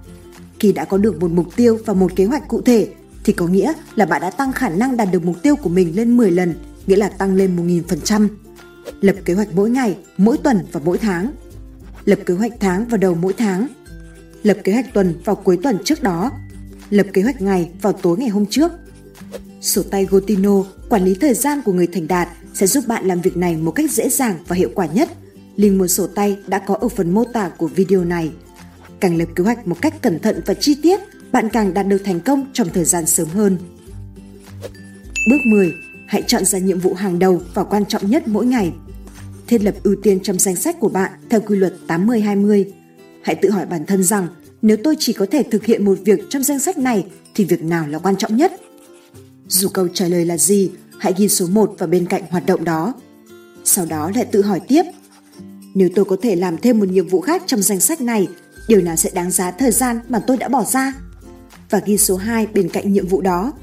Khi 0.60 0.72
đã 0.72 0.86
có 0.86 0.98
được 0.98 1.20
một 1.20 1.32
mục 1.32 1.56
tiêu 1.56 1.80
và 1.86 1.94
một 1.94 2.16
kế 2.16 2.26
hoạch 2.26 2.48
cụ 2.48 2.62
thể 2.62 2.88
thì 3.24 3.34
có 3.34 3.48
nghĩa 3.48 3.74
là 3.96 4.06
bạn 4.06 4.22
đã 4.22 4.32
tăng 4.32 4.52
khả 4.52 4.70
năng 4.70 4.98
đạt 4.98 5.08
được 5.12 5.26
mục 5.26 5.36
tiêu 5.42 5.56
của 5.56 5.70
mình 5.70 5.96
lên 5.96 6.18
10 6.18 6.32
lần, 6.32 6.54
nghĩa 6.88 6.96
là 6.96 7.10
tăng 7.10 7.36
lên 7.36 7.56
1.000%. 7.58 8.28
Lập 9.02 9.16
kế 9.26 9.34
hoạch 9.34 9.48
mỗi 9.56 9.70
ngày, 9.70 9.98
mỗi 10.18 10.38
tuần 10.38 10.60
và 10.72 10.80
mỗi 10.86 10.98
tháng. 10.98 11.32
Lập 12.06 12.20
kế 12.26 12.34
hoạch 12.34 12.54
tháng 12.60 12.88
vào 12.88 12.98
đầu 12.98 13.16
mỗi 13.16 13.34
tháng. 13.34 13.68
Lập 14.44 14.58
kế 14.64 14.74
hoạch 14.74 14.94
tuần 14.94 15.14
vào 15.26 15.36
cuối 15.36 15.60
tuần 15.64 15.78
trước 15.84 16.04
đó. 16.04 16.32
Lập 16.90 17.08
kế 17.14 17.22
hoạch 17.22 17.42
ngày 17.42 17.70
vào 17.82 17.94
tối 17.94 18.18
ngày 18.18 18.30
hôm 18.30 18.46
trước. 18.46 18.72
Sổ 19.66 19.84
tay 19.84 20.06
Gotino, 20.06 20.64
quản 20.90 21.06
lý 21.06 21.16
thời 21.16 21.34
gian 21.34 21.62
của 21.62 21.74
người 21.74 21.88
thành 21.88 22.08
đạt 22.08 22.30
sẽ 22.54 22.68
giúp 22.68 22.84
bạn 22.88 23.06
làm 23.06 23.22
việc 23.22 23.38
này 23.38 23.58
một 23.58 23.72
cách 23.72 23.92
dễ 23.92 24.10
dàng 24.10 24.38
và 24.48 24.56
hiệu 24.56 24.70
quả 24.76 24.86
nhất. 24.86 25.10
Link 25.56 25.80
mua 25.80 25.88
sổ 25.88 26.08
tay 26.08 26.38
đã 26.48 26.60
có 26.60 26.76
ở 26.76 26.88
phần 26.88 27.14
mô 27.14 27.24
tả 27.24 27.50
của 27.50 27.68
video 27.68 28.04
này. 28.04 28.32
Càng 29.00 29.18
lập 29.18 29.26
kế 29.36 29.44
hoạch 29.44 29.68
một 29.68 29.82
cách 29.82 30.02
cẩn 30.02 30.20
thận 30.20 30.42
và 30.46 30.54
chi 30.54 30.76
tiết, 30.82 31.00
bạn 31.32 31.50
càng 31.50 31.74
đạt 31.74 31.88
được 31.88 32.02
thành 32.06 32.20
công 32.20 32.46
trong 32.54 32.70
thời 32.74 32.86
gian 32.86 33.06
sớm 33.06 33.28
hơn. 33.28 33.58
Bước 35.30 35.38
10. 35.46 35.74
Hãy 36.08 36.24
chọn 36.28 36.46
ra 36.46 36.60
nhiệm 36.60 36.80
vụ 36.80 36.94
hàng 36.94 37.20
đầu 37.20 37.42
và 37.54 37.64
quan 37.64 37.86
trọng 37.86 38.10
nhất 38.10 38.28
mỗi 38.28 38.46
ngày. 38.46 38.74
Thiết 39.48 39.64
lập 39.64 39.76
ưu 39.84 39.96
tiên 40.04 40.20
trong 40.24 40.40
danh 40.40 40.56
sách 40.56 40.80
của 40.80 40.90
bạn 40.90 41.12
theo 41.30 41.42
quy 41.42 41.58
luật 41.58 41.74
80-20. 41.88 42.66
Hãy 43.22 43.36
tự 43.36 43.50
hỏi 43.50 43.66
bản 43.66 43.86
thân 43.86 44.04
rằng 44.04 44.28
nếu 44.62 44.78
tôi 44.84 44.96
chỉ 45.00 45.14
có 45.14 45.26
thể 45.32 45.44
thực 45.44 45.66
hiện 45.66 45.86
một 45.86 45.98
việc 46.06 46.20
trong 46.30 46.44
danh 46.44 46.60
sách 46.60 46.78
này 46.78 47.06
thì 47.36 47.44
việc 47.44 47.64
nào 47.64 47.88
là 47.88 48.00
quan 48.00 48.16
trọng 48.16 48.36
nhất? 48.36 48.62
Dù 49.48 49.70
câu 49.70 49.88
trả 49.88 50.08
lời 50.08 50.26
là 50.26 50.38
gì, 50.38 50.72
hãy 51.00 51.14
ghi 51.18 51.30
số 51.30 51.48
1 51.48 51.76
vào 51.80 51.90
bên 51.90 52.06
cạnh 52.06 52.24
hoạt 52.30 52.46
động 52.46 52.64
đó. 52.64 52.94
Sau 53.64 53.86
đó 53.86 54.12
lại 54.16 54.26
tự 54.26 54.42
hỏi 54.42 54.60
tiếp, 54.68 54.84
nếu 55.74 55.90
tôi 55.96 56.06
có 56.06 56.18
thể 56.22 56.36
làm 56.36 56.58
thêm 56.58 56.80
một 56.80 56.90
nhiệm 56.90 57.08
vụ 57.08 57.22
khác 57.22 57.44
trong 57.46 57.62
danh 57.62 57.80
sách 57.80 58.02
này, 58.02 58.28
điều 58.68 58.82
nào 58.82 58.96
sẽ 58.96 59.10
đáng 59.14 59.32
giá 59.32 59.52
thời 59.52 59.72
gian 59.72 60.00
mà 60.10 60.20
tôi 60.20 60.38
đã 60.38 60.48
bỏ 60.48 60.64
ra? 60.64 60.94
Và 61.70 61.82
ghi 61.86 61.98
số 61.98 62.16
2 62.16 62.48
bên 62.48 62.70
cạnh 62.70 62.94
nhiệm 62.94 63.08
vụ 63.08 63.22
đó. 63.22 63.54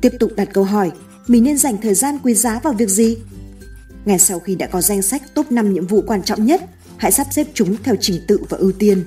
Tiếp 0.00 0.12
tục 0.20 0.30
đặt 0.36 0.48
câu 0.52 0.64
hỏi, 0.64 0.90
mình 1.26 1.44
nên 1.44 1.58
dành 1.58 1.76
thời 1.82 1.94
gian 1.94 2.18
quý 2.22 2.34
giá 2.34 2.60
vào 2.62 2.72
việc 2.72 2.88
gì? 2.88 3.16
Ngay 4.04 4.18
sau 4.18 4.38
khi 4.38 4.54
đã 4.54 4.66
có 4.66 4.80
danh 4.80 5.02
sách 5.02 5.34
top 5.34 5.52
5 5.52 5.74
nhiệm 5.74 5.86
vụ 5.86 6.02
quan 6.06 6.22
trọng 6.22 6.46
nhất, 6.46 6.62
hãy 6.96 7.12
sắp 7.12 7.26
xếp 7.30 7.46
chúng 7.54 7.76
theo 7.82 7.96
trình 8.00 8.20
tự 8.28 8.40
và 8.48 8.58
ưu 8.58 8.72
tiên. 8.72 9.04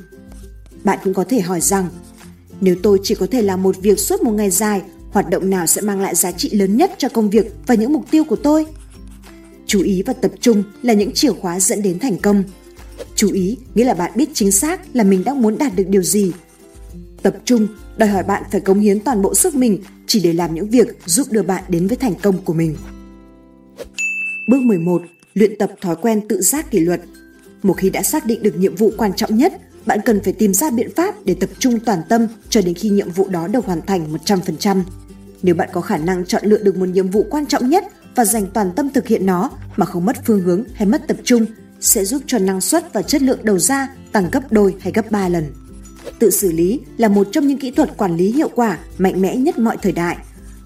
Bạn 0.83 0.99
cũng 1.03 1.13
có 1.13 1.23
thể 1.23 1.41
hỏi 1.41 1.61
rằng, 1.61 1.87
nếu 2.61 2.75
tôi 2.83 2.99
chỉ 3.03 3.15
có 3.15 3.27
thể 3.31 3.41
làm 3.41 3.63
một 3.63 3.75
việc 3.81 3.99
suốt 3.99 4.23
một 4.23 4.31
ngày 4.31 4.49
dài, 4.49 4.81
hoạt 5.11 5.29
động 5.29 5.49
nào 5.49 5.67
sẽ 5.67 5.81
mang 5.81 6.01
lại 6.01 6.15
giá 6.15 6.31
trị 6.31 6.49
lớn 6.49 6.77
nhất 6.77 6.91
cho 6.97 7.09
công 7.09 7.29
việc 7.29 7.53
và 7.67 7.75
những 7.75 7.93
mục 7.93 8.05
tiêu 8.11 8.23
của 8.23 8.35
tôi? 8.35 8.65
Chú 9.65 9.81
ý 9.81 10.03
và 10.05 10.13
tập 10.13 10.31
trung 10.39 10.63
là 10.81 10.93
những 10.93 11.11
chìa 11.11 11.31
khóa 11.31 11.59
dẫn 11.59 11.81
đến 11.81 11.99
thành 11.99 12.17
công. 12.17 12.43
Chú 13.15 13.31
ý 13.31 13.57
nghĩa 13.75 13.85
là 13.85 13.93
bạn 13.93 14.11
biết 14.15 14.29
chính 14.33 14.51
xác 14.51 14.95
là 14.95 15.03
mình 15.03 15.23
đang 15.23 15.41
muốn 15.41 15.57
đạt 15.57 15.75
được 15.75 15.87
điều 15.87 16.03
gì. 16.03 16.31
Tập 17.21 17.35
trung 17.45 17.67
đòi 17.97 18.09
hỏi 18.09 18.23
bạn 18.23 18.43
phải 18.51 18.61
cống 18.61 18.79
hiến 18.79 18.99
toàn 18.99 19.21
bộ 19.21 19.35
sức 19.35 19.55
mình 19.55 19.83
chỉ 20.07 20.19
để 20.19 20.33
làm 20.33 20.55
những 20.55 20.69
việc 20.69 20.87
giúp 21.05 21.27
đưa 21.31 21.41
bạn 21.41 21.63
đến 21.67 21.87
với 21.87 21.97
thành 21.97 22.15
công 22.15 22.37
của 22.37 22.53
mình. 22.53 22.75
Bước 24.47 24.61
11. 24.61 25.01
Luyện 25.33 25.57
tập 25.59 25.71
thói 25.81 25.95
quen 25.95 26.27
tự 26.27 26.41
giác 26.41 26.71
kỷ 26.71 26.79
luật. 26.79 27.01
Một 27.63 27.73
khi 27.73 27.89
đã 27.89 28.03
xác 28.03 28.25
định 28.25 28.43
được 28.43 28.57
nhiệm 28.57 28.75
vụ 28.75 28.91
quan 28.97 29.13
trọng 29.15 29.37
nhất, 29.37 29.53
bạn 29.85 29.99
cần 30.05 30.19
phải 30.23 30.33
tìm 30.33 30.53
ra 30.53 30.71
biện 30.71 30.89
pháp 30.95 31.15
để 31.25 31.33
tập 31.33 31.49
trung 31.59 31.79
toàn 31.79 32.01
tâm 32.09 32.27
cho 32.49 32.61
đến 32.61 32.73
khi 32.73 32.89
nhiệm 32.89 33.11
vụ 33.11 33.27
đó 33.27 33.47
được 33.47 33.65
hoàn 33.65 33.81
thành 33.81 34.13
100%. 34.25 34.81
Nếu 35.43 35.55
bạn 35.55 35.69
có 35.73 35.81
khả 35.81 35.97
năng 35.97 36.25
chọn 36.25 36.45
lựa 36.45 36.57
được 36.57 36.77
một 36.77 36.85
nhiệm 36.85 37.09
vụ 37.09 37.25
quan 37.29 37.45
trọng 37.45 37.69
nhất 37.69 37.85
và 38.15 38.25
dành 38.25 38.47
toàn 38.53 38.71
tâm 38.75 38.89
thực 38.89 39.07
hiện 39.07 39.25
nó 39.25 39.49
mà 39.75 39.85
không 39.85 40.05
mất 40.05 40.17
phương 40.25 40.41
hướng 40.41 40.63
hay 40.73 40.87
mất 40.87 41.07
tập 41.07 41.17
trung, 41.23 41.45
sẽ 41.79 42.05
giúp 42.05 42.21
cho 42.27 42.39
năng 42.39 42.61
suất 42.61 42.93
và 42.93 43.01
chất 43.01 43.21
lượng 43.21 43.39
đầu 43.43 43.59
ra 43.59 43.87
tăng 44.11 44.29
gấp 44.31 44.51
đôi 44.51 44.75
hay 44.79 44.91
gấp 44.95 45.11
3 45.11 45.29
lần. 45.29 45.45
Tự 46.19 46.29
xử 46.29 46.51
lý 46.51 46.79
là 46.97 47.07
một 47.07 47.27
trong 47.31 47.47
những 47.47 47.59
kỹ 47.59 47.71
thuật 47.71 47.97
quản 47.97 48.17
lý 48.17 48.31
hiệu 48.31 48.49
quả 48.55 48.77
mạnh 48.97 49.21
mẽ 49.21 49.35
nhất 49.35 49.59
mọi 49.59 49.77
thời 49.81 49.91
đại. 49.91 50.17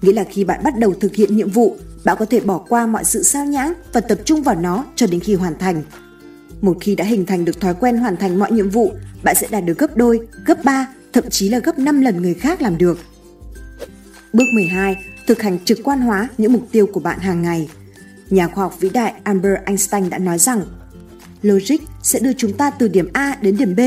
Nghĩa 0.02 0.12
là 0.12 0.24
khi 0.24 0.44
bạn 0.44 0.60
bắt 0.64 0.78
đầu 0.78 0.94
thực 1.00 1.14
hiện 1.14 1.36
nhiệm 1.36 1.50
vụ, 1.50 1.76
bạn 2.04 2.16
có 2.18 2.24
thể 2.24 2.40
bỏ 2.40 2.58
qua 2.68 2.86
mọi 2.86 3.04
sự 3.04 3.22
sao 3.22 3.44
nhãng 3.44 3.72
và 3.92 4.00
tập 4.00 4.18
trung 4.24 4.42
vào 4.42 4.54
nó 4.54 4.84
cho 4.96 5.06
đến 5.06 5.20
khi 5.20 5.34
hoàn 5.34 5.58
thành. 5.58 5.82
Một 6.60 6.76
khi 6.80 6.94
đã 6.94 7.04
hình 7.04 7.26
thành 7.26 7.44
được 7.44 7.60
thói 7.60 7.74
quen 7.74 7.96
hoàn 7.96 8.16
thành 8.16 8.38
mọi 8.38 8.52
nhiệm 8.52 8.70
vụ, 8.70 8.92
bạn 9.22 9.36
sẽ 9.40 9.46
đạt 9.50 9.64
được 9.64 9.78
gấp 9.78 9.96
đôi, 9.96 10.20
gấp 10.46 10.64
3, 10.64 10.86
thậm 11.12 11.24
chí 11.30 11.48
là 11.48 11.58
gấp 11.58 11.78
5 11.78 12.00
lần 12.00 12.22
người 12.22 12.34
khác 12.34 12.62
làm 12.62 12.78
được. 12.78 12.98
Bước 14.32 14.44
12. 14.54 14.96
Thực 15.26 15.42
hành 15.42 15.58
trực 15.64 15.78
quan 15.84 16.00
hóa 16.00 16.28
những 16.38 16.52
mục 16.52 16.68
tiêu 16.72 16.86
của 16.86 17.00
bạn 17.00 17.18
hàng 17.18 17.42
ngày. 17.42 17.68
Nhà 18.30 18.48
khoa 18.48 18.64
học 18.64 18.80
vĩ 18.80 18.88
đại 18.88 19.14
Albert 19.22 19.64
Einstein 19.64 20.10
đã 20.10 20.18
nói 20.18 20.38
rằng 20.38 20.64
Logic 21.42 21.80
sẽ 22.02 22.18
đưa 22.18 22.32
chúng 22.32 22.52
ta 22.52 22.70
từ 22.70 22.88
điểm 22.88 23.08
A 23.12 23.38
đến 23.40 23.56
điểm 23.56 23.76
B, 23.76 23.80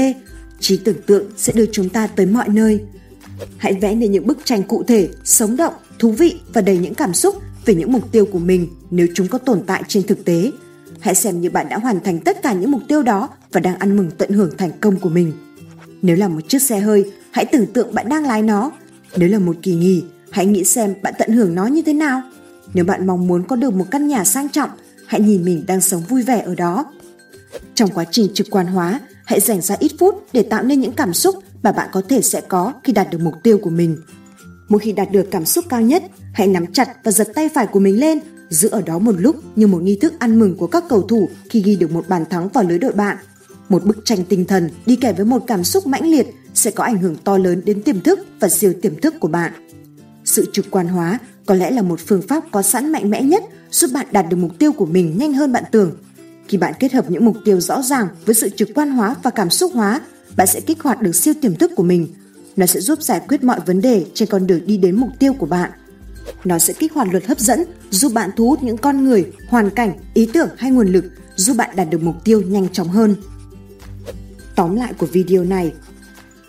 trí 0.59 0.77
tưởng 0.77 1.01
tượng 1.05 1.25
sẽ 1.37 1.53
đưa 1.53 1.65
chúng 1.65 1.89
ta 1.89 2.07
tới 2.07 2.25
mọi 2.25 2.49
nơi. 2.49 2.81
Hãy 3.57 3.73
vẽ 3.73 3.95
nên 3.95 4.11
những 4.11 4.27
bức 4.27 4.37
tranh 4.43 4.63
cụ 4.63 4.83
thể, 4.83 5.09
sống 5.23 5.55
động, 5.55 5.73
thú 5.99 6.11
vị 6.11 6.39
và 6.53 6.61
đầy 6.61 6.77
những 6.77 6.93
cảm 6.93 7.13
xúc 7.13 7.35
về 7.65 7.75
những 7.75 7.91
mục 7.91 8.11
tiêu 8.11 8.25
của 8.25 8.39
mình 8.39 8.67
nếu 8.91 9.07
chúng 9.13 9.27
có 9.27 9.37
tồn 9.37 9.63
tại 9.67 9.83
trên 9.87 10.03
thực 10.03 10.25
tế. 10.25 10.51
Hãy 11.01 11.15
xem 11.15 11.41
như 11.41 11.49
bạn 11.49 11.69
đã 11.69 11.77
hoàn 11.77 11.99
thành 11.99 12.19
tất 12.19 12.41
cả 12.41 12.53
những 12.53 12.71
mục 12.71 12.81
tiêu 12.87 13.03
đó 13.03 13.29
và 13.51 13.59
đang 13.59 13.79
ăn 13.79 13.97
mừng 13.97 14.11
tận 14.17 14.31
hưởng 14.31 14.57
thành 14.57 14.71
công 14.81 14.99
của 14.99 15.09
mình. 15.09 15.33
Nếu 16.01 16.15
là 16.15 16.27
một 16.27 16.41
chiếc 16.47 16.61
xe 16.61 16.79
hơi, 16.79 17.11
hãy 17.31 17.45
tưởng 17.45 17.65
tượng 17.73 17.93
bạn 17.93 18.09
đang 18.09 18.25
lái 18.25 18.41
nó. 18.41 18.71
Nếu 19.15 19.29
là 19.29 19.39
một 19.39 19.55
kỳ 19.61 19.75
nghỉ, 19.75 20.03
hãy 20.31 20.45
nghĩ 20.45 20.63
xem 20.63 20.95
bạn 21.01 21.13
tận 21.17 21.31
hưởng 21.31 21.55
nó 21.55 21.65
như 21.65 21.81
thế 21.81 21.93
nào. 21.93 22.21
Nếu 22.73 22.85
bạn 22.85 23.07
mong 23.07 23.27
muốn 23.27 23.43
có 23.47 23.55
được 23.55 23.73
một 23.73 23.85
căn 23.91 24.07
nhà 24.07 24.23
sang 24.23 24.49
trọng, 24.49 24.69
hãy 25.07 25.21
nhìn 25.21 25.45
mình 25.45 25.63
đang 25.67 25.81
sống 25.81 26.01
vui 26.09 26.23
vẻ 26.23 26.41
ở 26.41 26.55
đó. 26.55 26.85
Trong 27.75 27.89
quá 27.89 28.05
trình 28.11 28.27
trực 28.33 28.47
quan 28.51 28.67
hóa, 28.67 28.99
hãy 29.25 29.39
dành 29.39 29.61
ra 29.61 29.75
ít 29.79 29.91
phút 29.99 30.15
để 30.33 30.43
tạo 30.43 30.63
nên 30.63 30.81
những 30.81 30.91
cảm 30.91 31.13
xúc 31.13 31.35
mà 31.63 31.71
bạn 31.71 31.89
có 31.91 32.01
thể 32.09 32.21
sẽ 32.21 32.41
có 32.41 32.73
khi 32.83 32.93
đạt 32.93 33.07
được 33.11 33.21
mục 33.21 33.33
tiêu 33.43 33.57
của 33.57 33.69
mình. 33.69 33.97
Mỗi 34.69 34.79
khi 34.79 34.91
đạt 34.91 35.11
được 35.11 35.27
cảm 35.31 35.45
xúc 35.45 35.65
cao 35.69 35.81
nhất, 35.81 36.03
hãy 36.33 36.47
nắm 36.47 36.73
chặt 36.73 36.89
và 37.03 37.11
giật 37.11 37.27
tay 37.35 37.49
phải 37.49 37.67
của 37.67 37.79
mình 37.79 37.99
lên, 37.99 38.19
giữ 38.49 38.69
ở 38.69 38.81
đó 38.81 38.99
một 38.99 39.15
lúc 39.17 39.35
như 39.55 39.67
một 39.67 39.81
nghi 39.81 39.97
thức 40.01 40.13
ăn 40.19 40.39
mừng 40.39 40.57
của 40.57 40.67
các 40.67 40.83
cầu 40.89 41.01
thủ 41.01 41.29
khi 41.49 41.61
ghi 41.61 41.75
được 41.75 41.91
một 41.91 42.05
bàn 42.07 42.25
thắng 42.29 42.49
vào 42.49 42.63
lưới 42.63 42.79
đội 42.79 42.91
bạn. 42.91 43.17
Một 43.69 43.85
bức 43.85 43.97
tranh 44.05 44.25
tinh 44.29 44.45
thần 44.45 44.69
đi 44.85 44.95
kèm 44.95 45.15
với 45.15 45.25
một 45.25 45.43
cảm 45.47 45.63
xúc 45.63 45.87
mãnh 45.87 46.11
liệt 46.11 46.27
sẽ 46.53 46.71
có 46.71 46.83
ảnh 46.83 46.97
hưởng 46.97 47.15
to 47.23 47.37
lớn 47.37 47.61
đến 47.65 47.83
tiềm 47.83 48.01
thức 48.01 48.19
và 48.39 48.49
siêu 48.49 48.73
tiềm 48.81 48.99
thức 48.99 49.13
của 49.19 49.27
bạn. 49.27 49.51
Sự 50.25 50.45
trực 50.53 50.65
quan 50.71 50.87
hóa 50.87 51.19
có 51.45 51.55
lẽ 51.55 51.71
là 51.71 51.81
một 51.81 51.99
phương 51.99 52.21
pháp 52.21 52.43
có 52.51 52.61
sẵn 52.61 52.91
mạnh 52.91 53.09
mẽ 53.09 53.23
nhất 53.23 53.43
giúp 53.71 53.91
bạn 53.93 54.07
đạt 54.11 54.25
được 54.29 54.37
mục 54.37 54.59
tiêu 54.59 54.71
của 54.71 54.85
mình 54.85 55.17
nhanh 55.17 55.33
hơn 55.33 55.51
bạn 55.51 55.63
tưởng. 55.71 55.91
Khi 56.47 56.57
bạn 56.57 56.73
kết 56.79 56.93
hợp 56.93 57.11
những 57.11 57.25
mục 57.25 57.37
tiêu 57.45 57.59
rõ 57.59 57.81
ràng 57.81 58.07
với 58.25 58.35
sự 58.35 58.49
trực 58.49 58.69
quan 58.75 58.91
hóa 58.91 59.15
và 59.23 59.31
cảm 59.31 59.49
xúc 59.49 59.71
hóa, 59.73 60.01
bạn 60.37 60.47
sẽ 60.47 60.59
kích 60.59 60.81
hoạt 60.81 61.01
được 61.01 61.15
siêu 61.15 61.33
tiềm 61.41 61.55
thức 61.55 61.71
của 61.75 61.83
mình. 61.83 62.07
Nó 62.55 62.65
sẽ 62.65 62.79
giúp 62.79 63.01
giải 63.01 63.21
quyết 63.27 63.43
mọi 63.43 63.59
vấn 63.65 63.81
đề 63.81 64.05
trên 64.13 64.29
con 64.29 64.47
đường 64.47 64.65
đi 64.65 64.77
đến 64.77 64.95
mục 64.95 65.09
tiêu 65.19 65.33
của 65.33 65.45
bạn. 65.45 65.71
Nó 66.43 66.59
sẽ 66.59 66.73
kích 66.73 66.93
hoạt 66.93 67.07
luật 67.11 67.25
hấp 67.25 67.39
dẫn, 67.39 67.63
giúp 67.89 68.13
bạn 68.13 68.29
thu 68.35 68.49
hút 68.49 68.63
những 68.63 68.77
con 68.77 69.03
người, 69.03 69.31
hoàn 69.47 69.69
cảnh, 69.69 69.93
ý 70.13 70.29
tưởng 70.33 70.49
hay 70.57 70.71
nguồn 70.71 70.87
lực, 70.87 71.05
giúp 71.35 71.57
bạn 71.57 71.75
đạt 71.75 71.89
được 71.89 72.03
mục 72.03 72.23
tiêu 72.23 72.41
nhanh 72.41 72.69
chóng 72.69 72.87
hơn. 72.87 73.15
Tóm 74.55 74.75
lại 74.75 74.93
của 74.93 75.05
video 75.05 75.43
này 75.43 75.73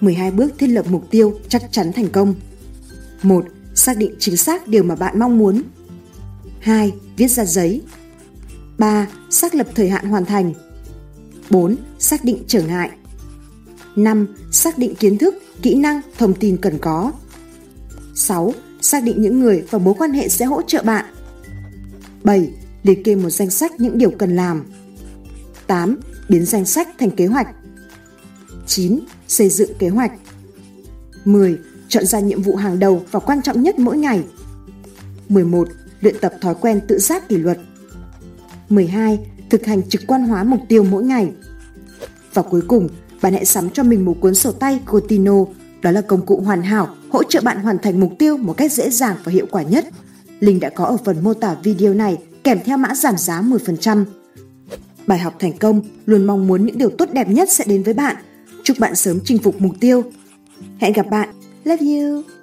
12 0.00 0.30
bước 0.30 0.52
thiết 0.58 0.66
lập 0.66 0.86
mục 0.88 1.10
tiêu 1.10 1.38
chắc 1.48 1.62
chắn 1.72 1.92
thành 1.92 2.08
công 2.08 2.34
1 3.22 3.44
xác 3.74 3.96
định 3.96 4.14
chính 4.18 4.36
xác 4.36 4.68
điều 4.68 4.82
mà 4.82 4.94
bạn 4.94 5.18
mong 5.18 5.38
muốn. 5.38 5.62
2. 6.60 6.92
Viết 7.16 7.28
ra 7.28 7.44
giấy. 7.44 7.82
3. 8.78 9.06
Xác 9.30 9.54
lập 9.54 9.66
thời 9.74 9.88
hạn 9.88 10.06
hoàn 10.06 10.24
thành. 10.24 10.52
4. 11.50 11.76
Xác 11.98 12.24
định 12.24 12.42
trở 12.46 12.62
ngại. 12.62 12.90
5. 13.96 14.26
Xác 14.52 14.78
định 14.78 14.94
kiến 14.94 15.18
thức, 15.18 15.34
kỹ 15.62 15.74
năng, 15.74 16.00
thông 16.18 16.34
tin 16.34 16.56
cần 16.56 16.78
có. 16.78 17.12
6. 18.14 18.54
Xác 18.80 19.04
định 19.04 19.22
những 19.22 19.40
người 19.40 19.64
và 19.70 19.78
mối 19.78 19.94
quan 19.98 20.12
hệ 20.12 20.28
sẽ 20.28 20.44
hỗ 20.44 20.62
trợ 20.62 20.82
bạn. 20.82 21.04
7. 22.22 22.50
Liệt 22.82 23.04
kê 23.04 23.14
một 23.14 23.30
danh 23.30 23.50
sách 23.50 23.80
những 23.80 23.98
điều 23.98 24.10
cần 24.10 24.36
làm. 24.36 24.64
8. 25.66 26.00
Biến 26.28 26.44
danh 26.44 26.64
sách 26.64 26.88
thành 26.98 27.10
kế 27.10 27.26
hoạch. 27.26 27.46
9. 28.66 29.00
Xây 29.28 29.48
dựng 29.48 29.70
kế 29.78 29.88
hoạch. 29.88 30.12
10 31.24 31.58
chọn 31.88 32.06
ra 32.06 32.20
nhiệm 32.20 32.42
vụ 32.42 32.56
hàng 32.56 32.78
đầu 32.78 33.02
và 33.10 33.20
quan 33.20 33.42
trọng 33.42 33.62
nhất 33.62 33.78
mỗi 33.78 33.96
ngày. 33.96 34.24
11. 35.28 35.68
Luyện 36.00 36.14
tập 36.20 36.32
thói 36.40 36.54
quen 36.54 36.80
tự 36.88 36.98
giác 36.98 37.28
kỷ 37.28 37.36
luật. 37.36 37.58
12. 38.68 39.18
Thực 39.50 39.66
hành 39.66 39.88
trực 39.88 40.02
quan 40.06 40.22
hóa 40.22 40.44
mục 40.44 40.60
tiêu 40.68 40.84
mỗi 40.84 41.04
ngày. 41.04 41.32
Và 42.34 42.42
cuối 42.42 42.62
cùng, 42.68 42.88
bạn 43.22 43.32
hãy 43.32 43.44
sắm 43.44 43.70
cho 43.70 43.82
mình 43.82 44.04
một 44.04 44.16
cuốn 44.20 44.34
sổ 44.34 44.52
tay 44.52 44.80
Gotino. 44.86 45.44
Đó 45.82 45.90
là 45.90 46.00
công 46.00 46.26
cụ 46.26 46.40
hoàn 46.40 46.62
hảo, 46.62 46.88
hỗ 47.10 47.22
trợ 47.22 47.40
bạn 47.40 47.60
hoàn 47.60 47.78
thành 47.78 48.00
mục 48.00 48.12
tiêu 48.18 48.36
một 48.36 48.56
cách 48.56 48.72
dễ 48.72 48.90
dàng 48.90 49.16
và 49.24 49.32
hiệu 49.32 49.46
quả 49.50 49.62
nhất. 49.62 49.84
Link 50.40 50.62
đã 50.62 50.68
có 50.68 50.84
ở 50.84 50.96
phần 51.04 51.16
mô 51.22 51.34
tả 51.34 51.56
video 51.62 51.94
này, 51.94 52.18
kèm 52.44 52.58
theo 52.64 52.76
mã 52.76 52.94
giảm 52.94 53.16
giá 53.16 53.42
10%. 53.42 54.04
Bài 55.06 55.18
học 55.18 55.34
thành 55.38 55.58
công, 55.58 55.80
luôn 56.06 56.24
mong 56.24 56.46
muốn 56.46 56.66
những 56.66 56.78
điều 56.78 56.90
tốt 56.90 57.08
đẹp 57.12 57.28
nhất 57.28 57.50
sẽ 57.50 57.64
đến 57.68 57.82
với 57.82 57.94
bạn. 57.94 58.16
Chúc 58.62 58.78
bạn 58.78 58.94
sớm 58.94 59.18
chinh 59.24 59.38
phục 59.38 59.60
mục 59.60 59.72
tiêu. 59.80 60.04
Hẹn 60.78 60.92
gặp 60.92 61.06
bạn 61.10 61.28
Love 61.64 61.86
you. 61.86 62.39